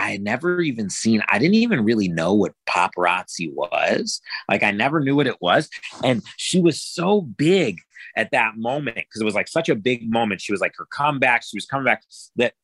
I 0.01 0.13
had 0.13 0.23
never 0.23 0.63
even 0.63 0.89
seen, 0.89 1.23
I 1.29 1.39
didn't 1.39 1.57
even 1.57 1.85
really 1.85 2.09
know 2.09 2.33
what 2.33 2.55
paparazzi 2.67 3.53
was. 3.53 4.23
Like, 4.49 4.63
I 4.63 4.71
never 4.71 4.99
knew 5.01 5.15
what 5.15 5.27
it 5.27 5.37
was. 5.43 5.69
And 6.03 6.23
she 6.39 6.59
was 6.59 6.83
so 6.83 7.21
big 7.21 7.81
at 8.17 8.31
that 8.31 8.57
moment 8.57 8.97
because 8.97 9.21
it 9.21 9.27
was 9.27 9.35
like 9.35 9.47
such 9.47 9.69
a 9.69 9.75
big 9.75 10.11
moment. 10.11 10.41
She 10.41 10.53
was 10.53 10.61
like 10.63 10.73
her 10.79 10.87
comeback, 10.91 11.43
she 11.43 11.57
was 11.57 11.67
coming 11.67 11.85
back 11.85 12.03
that 12.37 12.55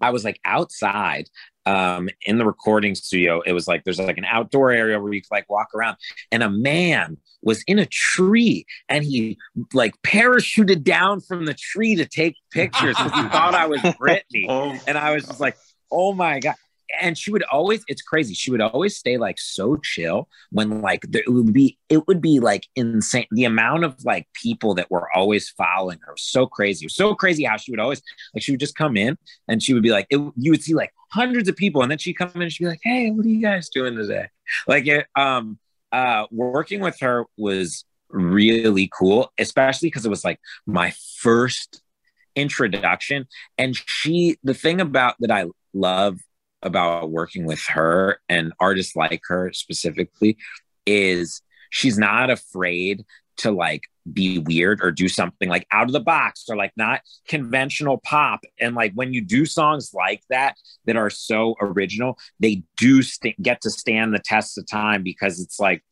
I 0.00 0.10
was 0.10 0.24
like 0.24 0.40
outside 0.44 1.28
um 1.66 2.08
in 2.26 2.38
the 2.38 2.44
recording 2.44 2.94
studio. 2.94 3.40
It 3.40 3.52
was 3.52 3.66
like 3.66 3.84
there's 3.84 3.98
like 3.98 4.18
an 4.18 4.26
outdoor 4.26 4.70
area 4.70 5.00
where 5.00 5.12
you 5.12 5.22
could 5.22 5.30
like 5.30 5.48
walk 5.48 5.68
around, 5.74 5.96
and 6.30 6.42
a 6.42 6.50
man 6.50 7.16
was 7.42 7.62
in 7.66 7.78
a 7.78 7.86
tree 7.86 8.66
and 8.88 9.04
he 9.04 9.36
like 9.72 9.94
parachuted 10.02 10.82
down 10.82 11.20
from 11.20 11.44
the 11.44 11.54
tree 11.54 11.94
to 11.94 12.06
take 12.06 12.36
pictures 12.50 12.96
because 12.96 13.12
he 13.12 13.28
thought 13.28 13.54
I 13.54 13.66
was 13.66 13.80
Britney. 14.00 14.46
oh, 14.48 14.76
And 14.86 14.96
I 14.96 15.14
was 15.14 15.26
just 15.26 15.40
like, 15.40 15.56
oh 15.90 16.14
my 16.14 16.40
God. 16.40 16.54
And 17.00 17.16
she 17.16 17.30
would 17.30 17.42
always, 17.44 17.82
it's 17.88 18.02
crazy. 18.02 18.34
She 18.34 18.50
would 18.50 18.60
always 18.60 18.96
stay 18.96 19.16
like 19.16 19.38
so 19.38 19.76
chill 19.76 20.28
when 20.50 20.80
like 20.80 21.02
there, 21.08 21.22
it 21.26 21.30
would 21.30 21.52
be, 21.52 21.78
it 21.88 22.06
would 22.06 22.20
be 22.20 22.40
like 22.40 22.66
insane. 22.76 23.26
The 23.30 23.44
amount 23.44 23.84
of 23.84 24.04
like 24.04 24.28
people 24.32 24.74
that 24.74 24.90
were 24.90 25.08
always 25.14 25.48
following 25.50 25.98
her 26.06 26.14
so 26.16 26.46
crazy. 26.46 26.88
So 26.88 27.14
crazy 27.14 27.44
how 27.44 27.56
she 27.56 27.70
would 27.70 27.80
always, 27.80 28.02
like, 28.34 28.42
she 28.42 28.52
would 28.52 28.60
just 28.60 28.76
come 28.76 28.96
in 28.96 29.16
and 29.48 29.62
she 29.62 29.74
would 29.74 29.82
be 29.82 29.90
like, 29.90 30.06
it, 30.10 30.18
you 30.36 30.50
would 30.50 30.62
see 30.62 30.74
like 30.74 30.92
hundreds 31.10 31.48
of 31.48 31.56
people. 31.56 31.82
And 31.82 31.90
then 31.90 31.98
she'd 31.98 32.14
come 32.14 32.30
in 32.34 32.42
and 32.42 32.52
she'd 32.52 32.64
be 32.64 32.70
like, 32.70 32.80
hey, 32.82 33.10
what 33.10 33.24
are 33.26 33.28
you 33.28 33.42
guys 33.42 33.68
doing 33.68 33.96
today? 33.96 34.28
Like, 34.66 34.86
it, 34.86 35.06
um, 35.16 35.58
uh, 35.92 36.26
working 36.30 36.80
with 36.80 36.98
her 37.00 37.24
was 37.36 37.84
really 38.10 38.90
cool, 38.92 39.32
especially 39.38 39.88
because 39.88 40.04
it 40.04 40.10
was 40.10 40.24
like 40.24 40.40
my 40.66 40.92
first 41.18 41.82
introduction 42.36 43.26
and 43.58 43.76
she 43.76 44.36
the 44.42 44.54
thing 44.54 44.80
about 44.80 45.14
that 45.20 45.30
i 45.30 45.44
love 45.72 46.18
about 46.64 47.10
working 47.10 47.44
with 47.44 47.62
her 47.68 48.18
and 48.28 48.52
artists 48.58 48.96
like 48.96 49.22
her 49.28 49.52
specifically 49.52 50.36
is 50.86 51.42
she's 51.70 51.98
not 51.98 52.30
afraid 52.30 53.04
to 53.36 53.50
like 53.50 53.82
be 54.12 54.38
weird 54.38 54.82
or 54.82 54.90
do 54.90 55.08
something 55.08 55.48
like 55.48 55.66
out 55.72 55.86
of 55.86 55.92
the 55.92 56.00
box 56.00 56.44
or 56.48 56.56
like 56.56 56.72
not 56.76 57.00
conventional 57.26 57.98
pop. 57.98 58.40
And 58.60 58.74
like 58.74 58.92
when 58.94 59.12
you 59.12 59.20
do 59.20 59.46
songs 59.46 59.92
like 59.94 60.22
that 60.30 60.56
that 60.84 60.96
are 60.96 61.10
so 61.10 61.54
original 61.60 62.18
they 62.38 62.62
do 62.76 63.02
st- 63.02 63.40
get 63.42 63.60
to 63.62 63.70
stand 63.70 64.14
the 64.14 64.18
test 64.18 64.58
of 64.58 64.66
time 64.66 65.02
because 65.02 65.40
it's 65.40 65.58
like 65.58 65.82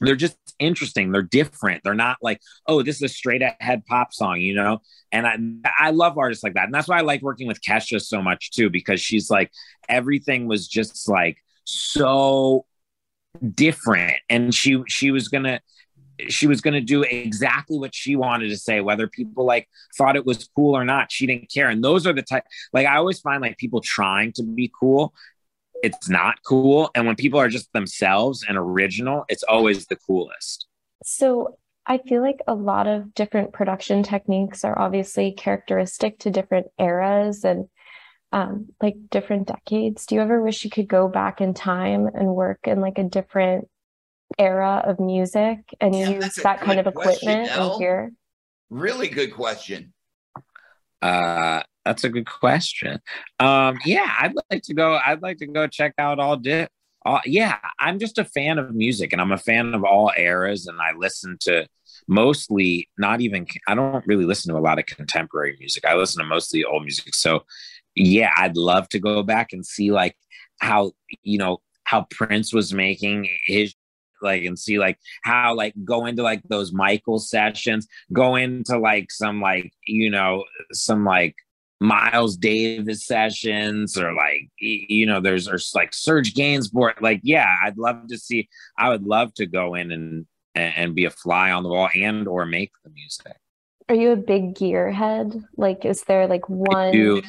they're 0.00 0.16
just 0.16 0.36
interesting. 0.58 1.12
They're 1.12 1.22
different. 1.22 1.82
They're 1.84 1.94
not 1.94 2.18
like 2.22 2.40
oh 2.66 2.82
this 2.82 2.96
is 2.96 3.02
a 3.02 3.08
straight 3.08 3.42
ahead 3.42 3.84
pop 3.86 4.12
song 4.12 4.40
you 4.40 4.54
know? 4.54 4.80
And 5.12 5.26
i 5.26 5.36
i 5.78 5.90
love 5.90 6.18
artists 6.18 6.44
like 6.44 6.54
that. 6.54 6.64
And 6.64 6.74
that's 6.74 6.88
why 6.88 6.98
i 6.98 7.02
like 7.02 7.22
working 7.22 7.46
with 7.46 7.60
kesha 7.60 8.00
so 8.00 8.22
much 8.22 8.50
too 8.50 8.70
because 8.70 9.00
she's 9.00 9.30
like 9.30 9.50
everything 9.88 10.46
was 10.46 10.68
just 10.68 11.08
like 11.08 11.38
so 11.64 12.64
different. 13.54 14.14
And 14.28 14.54
she 14.54 14.82
she 14.88 15.10
was 15.10 15.28
gonna 15.28 15.60
she 16.28 16.48
was 16.48 16.60
going 16.60 16.74
to 16.74 16.80
do 16.80 17.02
exactly 17.02 17.78
what 17.78 17.94
she 17.94 18.16
wanted 18.16 18.48
to 18.48 18.56
say 18.56 18.80
whether 18.80 19.06
people 19.06 19.44
like 19.44 19.68
thought 19.96 20.16
it 20.16 20.26
was 20.26 20.48
cool 20.56 20.76
or 20.76 20.84
not. 20.84 21.12
She 21.12 21.26
didn't 21.26 21.48
care. 21.48 21.68
And 21.68 21.82
those 21.82 22.06
are 22.06 22.12
the 22.12 22.22
type 22.22 22.44
like 22.72 22.86
i 22.86 22.96
always 22.96 23.20
find 23.20 23.40
like 23.40 23.56
people 23.56 23.80
trying 23.80 24.32
to 24.32 24.42
be 24.42 24.70
cool 24.78 25.14
it's 25.82 26.08
not 26.08 26.36
cool 26.44 26.90
and 26.94 27.06
when 27.06 27.16
people 27.16 27.38
are 27.40 27.48
just 27.48 27.72
themselves 27.72 28.44
and 28.48 28.56
original 28.58 29.24
it's 29.28 29.42
always 29.44 29.86
the 29.86 29.96
coolest 29.96 30.66
So 31.02 31.58
I 31.86 31.98
feel 31.98 32.22
like 32.22 32.40
a 32.46 32.54
lot 32.54 32.86
of 32.86 33.14
different 33.14 33.52
production 33.52 34.02
techniques 34.02 34.64
are 34.64 34.78
obviously 34.78 35.32
characteristic 35.32 36.18
to 36.20 36.30
different 36.30 36.66
eras 36.78 37.44
and 37.44 37.68
um, 38.32 38.68
like 38.82 38.96
different 39.10 39.48
decades. 39.48 40.04
Do 40.06 40.16
you 40.16 40.20
ever 40.20 40.42
wish 40.42 40.64
you 40.64 40.70
could 40.70 40.88
go 40.88 41.08
back 41.08 41.40
in 41.40 41.54
time 41.54 42.06
and 42.08 42.34
work 42.34 42.60
in 42.64 42.80
like 42.80 42.98
a 42.98 43.04
different 43.04 43.68
era 44.38 44.82
of 44.84 45.00
music 45.00 45.60
and 45.80 45.94
Yeah, 45.96 46.10
use 46.10 46.34
that 46.36 46.60
kind 46.60 46.78
of 46.78 46.86
equipment 46.86 47.50
Elle. 47.50 47.70
and 47.70 47.80
gear? 47.80 48.12
Really 48.70 49.08
good 49.08 49.32
question. 49.32 49.94
Uh, 51.00 51.62
that's 51.88 52.04
a 52.04 52.10
good 52.10 52.26
question. 52.26 53.00
Um, 53.40 53.78
yeah, 53.84 54.12
I'd 54.20 54.34
like 54.50 54.62
to 54.64 54.74
go. 54.74 55.00
I'd 55.04 55.22
like 55.22 55.38
to 55.38 55.46
go 55.46 55.66
check 55.66 55.94
out 55.98 56.18
all 56.18 56.36
di- 56.36 56.68
all, 57.02 57.20
yeah, 57.24 57.56
I'm 57.80 57.98
just 57.98 58.18
a 58.18 58.24
fan 58.24 58.58
of 58.58 58.74
music, 58.74 59.12
and 59.12 59.22
I'm 59.22 59.32
a 59.32 59.38
fan 59.38 59.72
of 59.72 59.84
all 59.84 60.12
eras, 60.14 60.66
and 60.66 60.78
I 60.80 60.92
listen 60.92 61.38
to 61.42 61.66
mostly 62.06 62.88
not 62.98 63.22
even 63.22 63.46
I 63.66 63.74
don't 63.74 64.06
really 64.06 64.26
listen 64.26 64.52
to 64.52 64.58
a 64.58 64.60
lot 64.60 64.78
of 64.78 64.84
contemporary 64.84 65.56
music. 65.58 65.86
I 65.86 65.94
listen 65.94 66.22
to 66.22 66.28
mostly 66.28 66.62
old 66.62 66.82
music. 66.82 67.14
So 67.14 67.44
yeah, 67.94 68.32
I'd 68.36 68.56
love 68.56 68.88
to 68.90 68.98
go 68.98 69.22
back 69.22 69.52
and 69.52 69.64
see 69.64 69.90
like 69.90 70.14
how 70.60 70.92
you 71.22 71.38
know 71.38 71.58
how 71.84 72.06
Prince 72.10 72.52
was 72.52 72.74
making 72.74 73.28
his 73.46 73.74
like 74.20 74.44
and 74.44 74.58
see 74.58 74.78
like 74.78 74.98
how 75.22 75.54
like 75.54 75.72
go 75.84 76.04
into 76.04 76.22
like 76.22 76.42
those 76.50 76.70
Michael 76.70 77.18
sessions, 77.18 77.86
go 78.12 78.36
into 78.36 78.76
like 78.78 79.10
some 79.10 79.40
like 79.40 79.72
you 79.86 80.10
know 80.10 80.44
some 80.72 81.06
like 81.06 81.34
Miles 81.80 82.36
Davis 82.36 83.06
sessions 83.06 83.96
or 83.96 84.12
like 84.12 84.50
you 84.58 85.06
know 85.06 85.20
there's 85.20 85.46
there's 85.46 85.72
like 85.74 85.94
Serge 85.94 86.34
Gainsbourg 86.34 87.00
like 87.00 87.20
yeah 87.22 87.54
I'd 87.64 87.78
love 87.78 88.08
to 88.08 88.18
see 88.18 88.48
I 88.76 88.88
would 88.88 89.04
love 89.04 89.32
to 89.34 89.46
go 89.46 89.74
in 89.74 89.92
and 89.92 90.26
and 90.54 90.94
be 90.94 91.04
a 91.04 91.10
fly 91.10 91.52
on 91.52 91.62
the 91.62 91.68
wall 91.68 91.88
and 91.94 92.26
or 92.26 92.46
make 92.46 92.72
the 92.82 92.90
music. 92.90 93.36
Are 93.88 93.94
you 93.94 94.10
a 94.10 94.16
big 94.16 94.56
gear 94.56 94.90
head? 94.90 95.40
Like 95.56 95.84
is 95.84 96.02
there 96.02 96.26
like 96.26 96.48
one 96.48 96.88
I 96.88 96.90
do, 96.90 97.22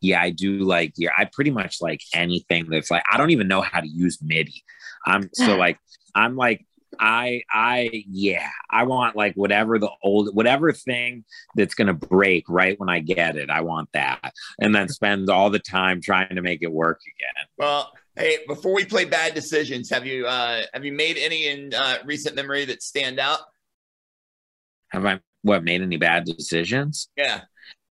yeah, 0.00 0.20
I 0.20 0.30
do 0.30 0.58
like 0.58 0.94
gear. 0.94 1.10
I 1.16 1.24
pretty 1.24 1.50
much 1.50 1.80
like 1.80 2.02
anything 2.14 2.68
that's 2.68 2.90
like 2.90 3.04
I 3.10 3.16
don't 3.16 3.30
even 3.30 3.48
know 3.48 3.62
how 3.62 3.80
to 3.80 3.88
use 3.88 4.18
MIDI. 4.22 4.64
I'm 5.06 5.30
so 5.32 5.56
like 5.56 5.78
I'm 6.14 6.36
like 6.36 6.66
I 6.98 7.42
I 7.52 8.04
yeah, 8.08 8.48
I 8.70 8.84
want 8.84 9.16
like 9.16 9.34
whatever 9.34 9.78
the 9.78 9.90
old 10.02 10.34
whatever 10.34 10.72
thing 10.72 11.24
that's 11.54 11.74
gonna 11.74 11.94
break 11.94 12.44
right 12.48 12.78
when 12.78 12.88
I 12.88 13.00
get 13.00 13.36
it. 13.36 13.50
I 13.50 13.60
want 13.60 13.88
that. 13.92 14.32
And 14.60 14.74
then 14.74 14.88
spend 14.88 15.30
all 15.30 15.50
the 15.50 15.58
time 15.58 16.00
trying 16.00 16.34
to 16.34 16.42
make 16.42 16.62
it 16.62 16.72
work 16.72 17.00
again. 17.02 17.46
Well, 17.56 17.92
hey, 18.16 18.38
before 18.46 18.74
we 18.74 18.84
play 18.84 19.04
bad 19.04 19.34
decisions, 19.34 19.90
have 19.90 20.06
you 20.06 20.26
uh 20.26 20.62
have 20.74 20.84
you 20.84 20.92
made 20.92 21.18
any 21.18 21.48
in 21.48 21.74
uh, 21.74 21.98
recent 22.04 22.36
memory 22.36 22.64
that 22.66 22.82
stand 22.82 23.18
out? 23.18 23.40
Have 24.88 25.04
I 25.04 25.20
what 25.42 25.64
made 25.64 25.82
any 25.82 25.96
bad 25.96 26.24
decisions? 26.24 27.08
Yeah 27.16 27.42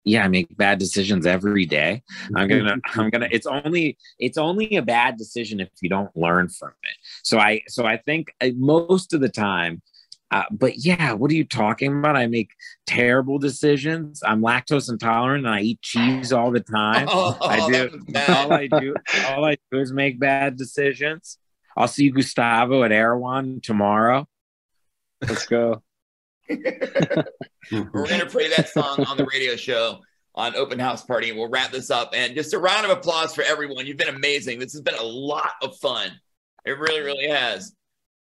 yeah 0.05 0.25
i 0.25 0.29
make 0.29 0.57
bad 0.57 0.79
decisions 0.79 1.27
every 1.27 1.67
day. 1.67 2.03
I'm 2.35 2.49
gonna 2.49 2.77
i'm 2.95 3.11
gonna 3.11 3.29
it's 3.31 3.47
only 3.47 3.99
it's 4.19 4.39
only 4.39 4.77
a 4.77 4.83
bad 4.83 5.17
decision 5.17 5.61
if 5.61 5.69
you 5.81 5.89
don't 5.89 6.15
learn 6.17 6.49
from 6.49 6.73
it. 6.83 6.97
So 7.23 7.39
i 7.39 7.63
so 7.69 7.87
i 7.87 7.97
think 7.97 8.35
uh, 8.41 8.49
most 8.57 9.13
of 9.13 9.21
the 9.21 9.29
time 9.29 9.83
uh, 10.31 10.45
but 10.51 10.79
yeah 10.79 11.13
what 11.13 11.31
are 11.31 11.35
you 11.35 11.45
talking 11.45 11.99
about? 11.99 12.17
I 12.17 12.27
make 12.27 12.53
terrible 12.87 13.39
decisions. 13.39 14.23
I'm 14.25 14.41
lactose 14.41 14.91
intolerant 14.91 15.47
and 15.47 15.55
i 15.55 15.61
eat 15.61 15.83
cheese 15.83 16.33
all 16.33 16.51
the 16.51 16.61
time. 16.61 17.09
Oh, 17.11 17.37
i 17.43 17.71
do 17.71 18.01
all 18.29 18.53
i 18.53 18.67
do 18.67 18.95
all 19.29 19.45
i 19.45 19.57
do 19.71 19.79
is 19.79 19.93
make 19.93 20.19
bad 20.19 20.57
decisions. 20.57 21.39
I'll 21.77 21.89
see 21.89 22.11
gustavo 22.11 22.83
at 22.83 22.93
erewhon 22.93 23.61
tomorrow. 23.63 24.27
Let's 25.21 25.47
go 25.47 25.83
We're 26.49 27.85
going 27.93 28.21
to 28.21 28.27
play 28.27 28.49
that 28.49 28.69
song 28.69 29.05
on 29.05 29.17
the 29.17 29.27
radio 29.27 29.57
show 29.57 30.01
on 30.35 30.55
Open 30.57 30.79
House 30.79 31.05
Party. 31.05 31.31
And 31.31 31.39
we'll 31.39 31.49
wrap 31.49 31.71
this 31.71 31.91
up. 31.91 32.13
And 32.15 32.35
just 32.35 32.55
a 32.55 32.59
round 32.59 32.85
of 32.85 32.91
applause 32.91 33.35
for 33.35 33.43
everyone. 33.43 33.87
You've 33.87 33.97
been 33.97 34.15
amazing. 34.15 34.59
This 34.59 34.73
has 34.73 34.83
been 34.83 34.95
a 34.95 35.03
lot 35.03 35.53
of 35.63 35.77
fun. 35.79 36.11
It 36.65 36.79
really, 36.79 37.01
really 37.01 37.29
has. 37.29 37.75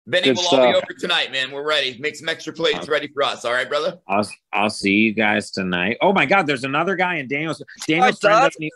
Benny, 0.07 0.25
Good 0.25 0.37
we'll 0.37 0.45
stuff. 0.45 0.59
all 0.59 0.71
be 0.71 0.77
over 0.77 0.93
tonight, 0.97 1.31
man. 1.31 1.51
We're 1.51 1.67
ready. 1.67 1.97
Make 1.99 2.15
some 2.15 2.29
extra 2.29 2.51
plates 2.51 2.87
ready 2.87 3.07
for 3.07 3.21
us. 3.21 3.45
All 3.45 3.53
right, 3.53 3.69
brother? 3.69 3.99
I'll, 4.07 4.27
I'll 4.51 4.69
see 4.69 4.93
you 4.93 5.13
guys 5.13 5.51
tonight. 5.51 5.97
Oh, 6.01 6.13
my 6.13 6.25
God. 6.25 6.47
There's 6.47 6.63
another 6.63 6.95
guy 6.95 7.17
in 7.17 7.27
Daniel's. 7.27 7.61
Daniel's 7.87 8.19
hi, 8.21 8.49
Dad. 8.49 8.69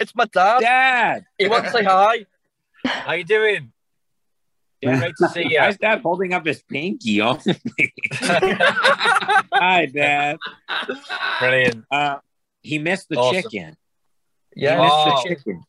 It's 0.00 0.14
my 0.14 0.24
dad. 0.26 0.60
Dad. 0.60 1.24
He 1.38 1.48
wants 1.48 1.72
to 1.72 1.78
say 1.78 1.84
hi. 1.84 2.26
How 2.84 3.12
you 3.12 3.24
doing? 3.24 3.71
Yeah, 4.92 4.98
great 4.98 5.14
to 5.18 5.28
see 5.28 5.48
you. 5.48 5.60
Why 5.60 5.70
Dad 5.72 6.00
holding 6.00 6.34
up 6.34 6.44
his 6.44 6.60
pinky 6.64 7.20
only? 7.20 7.62
Hi, 9.54 9.86
Dad. 9.86 10.38
Brilliant. 11.38 11.84
Uh, 11.88 12.16
he 12.62 12.78
missed 12.80 13.08
the 13.08 13.16
awesome. 13.16 13.42
chicken. 13.42 13.76
Yeah, 14.56 14.76
he 14.76 14.82
missed 14.82 14.94
oh. 14.96 15.22
the 15.22 15.28
chicken. 15.28 15.62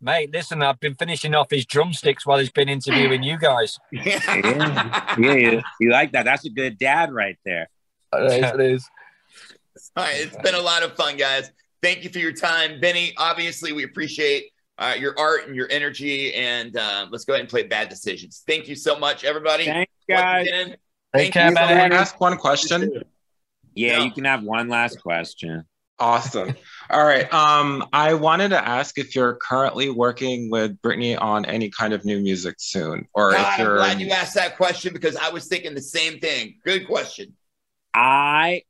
Mate, 0.00 0.32
listen, 0.32 0.62
I've 0.62 0.80
been 0.80 0.94
finishing 0.94 1.34
off 1.34 1.50
his 1.50 1.66
drumsticks 1.66 2.24
while 2.24 2.38
he's 2.38 2.50
been 2.50 2.70
interviewing 2.70 3.22
you 3.22 3.36
guys. 3.38 3.78
yeah, 3.92 4.18
yeah, 5.18 5.34
you, 5.34 5.62
you 5.78 5.90
like 5.90 6.12
that? 6.12 6.24
That's 6.24 6.46
a 6.46 6.50
good 6.50 6.78
dad 6.78 7.12
right 7.12 7.36
there. 7.44 7.68
It 8.14 8.42
is. 8.42 8.54
It 8.54 8.60
is. 8.60 8.88
All 9.96 10.04
right, 10.04 10.14
it's 10.16 10.36
been 10.38 10.54
a 10.54 10.62
lot 10.62 10.82
of 10.82 10.96
fun, 10.96 11.18
guys. 11.18 11.50
Thank 11.82 12.04
you 12.04 12.10
for 12.10 12.18
your 12.18 12.32
time, 12.32 12.80
Benny. 12.80 13.12
Obviously, 13.18 13.72
we 13.72 13.84
appreciate 13.84 14.44
uh, 14.80 14.94
your 14.98 15.16
art 15.18 15.46
and 15.46 15.54
your 15.54 15.68
energy. 15.70 16.34
And 16.34 16.76
uh, 16.76 17.06
let's 17.10 17.24
go 17.24 17.34
ahead 17.34 17.42
and 17.42 17.48
play 17.48 17.62
bad 17.64 17.88
decisions. 17.88 18.42
Thank 18.46 18.66
you 18.66 18.74
so 18.74 18.98
much, 18.98 19.22
everybody. 19.22 19.66
Thanks, 19.66 19.92
guys. 20.08 20.46
Again, 20.48 20.76
thank 21.12 21.26
you. 21.26 21.40
Can 21.40 21.58
I 21.58 21.88
ask 21.94 22.18
one 22.18 22.36
question? 22.36 23.04
Yeah, 23.74 23.98
no. 23.98 24.04
you 24.04 24.10
can 24.10 24.24
have 24.24 24.42
one 24.42 24.68
last 24.68 25.00
question. 25.00 25.64
Awesome. 26.00 26.54
All 26.88 27.04
right. 27.04 27.32
Um, 27.32 27.86
I 27.92 28.14
wanted 28.14 28.48
to 28.48 28.68
ask 28.68 28.98
if 28.98 29.14
you're 29.14 29.34
currently 29.34 29.90
working 29.90 30.50
with 30.50 30.80
Britney 30.80 31.20
on 31.20 31.44
any 31.44 31.68
kind 31.68 31.92
of 31.92 32.06
new 32.06 32.18
music 32.20 32.56
soon, 32.58 33.06
or 33.12 33.32
God, 33.32 33.52
if 33.52 33.58
you're. 33.58 33.72
I'm 33.72 33.98
glad 33.98 34.00
you 34.00 34.10
asked 34.10 34.34
that 34.34 34.56
question 34.56 34.94
because 34.94 35.14
I 35.14 35.28
was 35.28 35.46
thinking 35.46 35.74
the 35.74 35.82
same 35.82 36.18
thing. 36.18 36.56
Good 36.64 36.86
question. 36.86 37.34
I, 37.92 38.62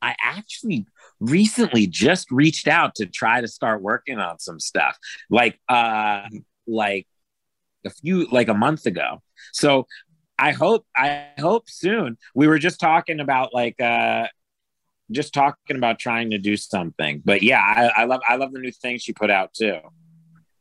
I 0.00 0.16
actually 0.22 0.86
recently 1.20 1.86
just 1.86 2.30
reached 2.30 2.66
out 2.66 2.94
to 2.96 3.06
try 3.06 3.40
to 3.40 3.48
start 3.48 3.82
working 3.82 4.18
on 4.18 4.38
some 4.38 4.58
stuff 4.58 4.98
like 5.28 5.60
uh 5.68 6.22
like 6.66 7.06
a 7.84 7.90
few 7.90 8.26
like 8.26 8.48
a 8.48 8.54
month 8.54 8.86
ago. 8.86 9.22
So 9.52 9.86
i 10.38 10.52
hope 10.52 10.86
i 10.96 11.26
hope 11.38 11.68
soon 11.68 12.16
we 12.34 12.46
were 12.46 12.58
just 12.58 12.80
talking 12.80 13.20
about 13.20 13.52
like 13.52 13.78
uh 13.78 14.26
just 15.10 15.34
talking 15.34 15.76
about 15.76 15.98
trying 15.98 16.30
to 16.30 16.38
do 16.38 16.56
something. 16.56 17.22
But 17.24 17.42
yeah 17.42 17.60
i, 17.60 18.02
I 18.02 18.04
love 18.04 18.20
i 18.28 18.36
love 18.36 18.52
the 18.52 18.58
new 18.58 18.72
thing 18.72 18.98
she 18.98 19.12
put 19.12 19.30
out 19.30 19.52
too. 19.52 19.78
So 19.82 19.90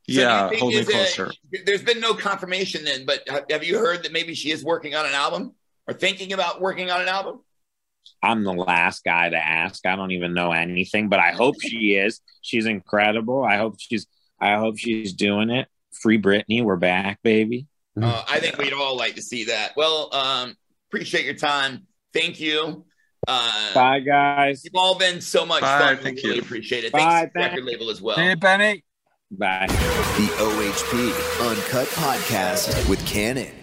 yeah 0.08 0.50
hold 0.56 0.74
me 0.74 0.84
closer. 0.84 1.32
there's 1.66 1.84
been 1.84 2.00
no 2.00 2.14
confirmation 2.14 2.84
then 2.84 3.06
but 3.06 3.28
have 3.50 3.64
you 3.64 3.78
heard 3.78 4.04
that 4.04 4.12
maybe 4.12 4.34
she 4.34 4.52
is 4.52 4.64
working 4.64 4.96
on 4.96 5.06
an 5.06 5.14
album 5.14 5.54
or 5.88 5.94
thinking 5.94 6.34
about 6.34 6.60
working 6.60 6.90
on 6.90 7.00
an 7.00 7.08
album 7.08 7.42
I'm 8.22 8.44
the 8.44 8.54
last 8.54 9.04
guy 9.04 9.30
to 9.30 9.38
ask. 9.38 9.86
I 9.86 9.96
don't 9.96 10.12
even 10.12 10.34
know 10.34 10.52
anything, 10.52 11.10
but 11.10 11.20
I 11.20 11.32
hope 11.32 11.56
she 11.62 11.96
is. 11.96 12.22
She's 12.42 12.66
incredible. 12.66 13.44
I 13.44 13.58
hope 13.58 13.76
she's 13.80 14.08
I 14.42 14.56
hope 14.56 14.78
she's 14.78 15.14
doing 15.14 15.50
it. 15.50 15.68
Free 16.02 16.22
Britney, 16.22 16.64
we're 16.64 16.78
back, 16.78 17.20
baby. 17.24 17.68
Uh, 18.02 18.24
I 18.30 18.40
think 18.40 18.58
we'd 18.58 18.74
all 18.74 18.96
like 18.96 19.16
to 19.16 19.22
see 19.22 19.46
that. 19.46 19.74
Well, 19.76 20.14
um, 20.14 20.56
appreciate 20.90 21.26
your 21.26 21.34
time. 21.34 21.88
Thank 22.14 22.40
you. 22.40 22.86
Uh, 23.28 23.74
Bye, 23.74 24.00
guys. 24.00 24.64
You've 24.64 24.76
all 24.76 24.98
been 24.98 25.20
so 25.20 25.46
much 25.46 25.62
Bye, 25.62 25.80
fun. 25.80 25.98
Thank 25.98 26.18
we 26.18 26.24
really 26.24 26.36
you. 26.38 26.42
appreciate 26.42 26.86
it. 26.86 26.94
Bye, 26.94 27.00
Thanks 27.00 27.34
to 27.34 27.40
the 27.40 27.40
record 27.46 27.64
label 27.66 27.90
as 27.90 28.02
well. 28.02 28.16
See 28.16 28.30
you, 28.30 28.36
Benny. 28.38 28.84
Bye. 29.32 29.68
The 29.68 30.28
OHP 30.38 31.50
Uncut 31.50 31.88
Podcast 31.90 32.90
with 32.90 33.06
Cannon. 33.06 33.59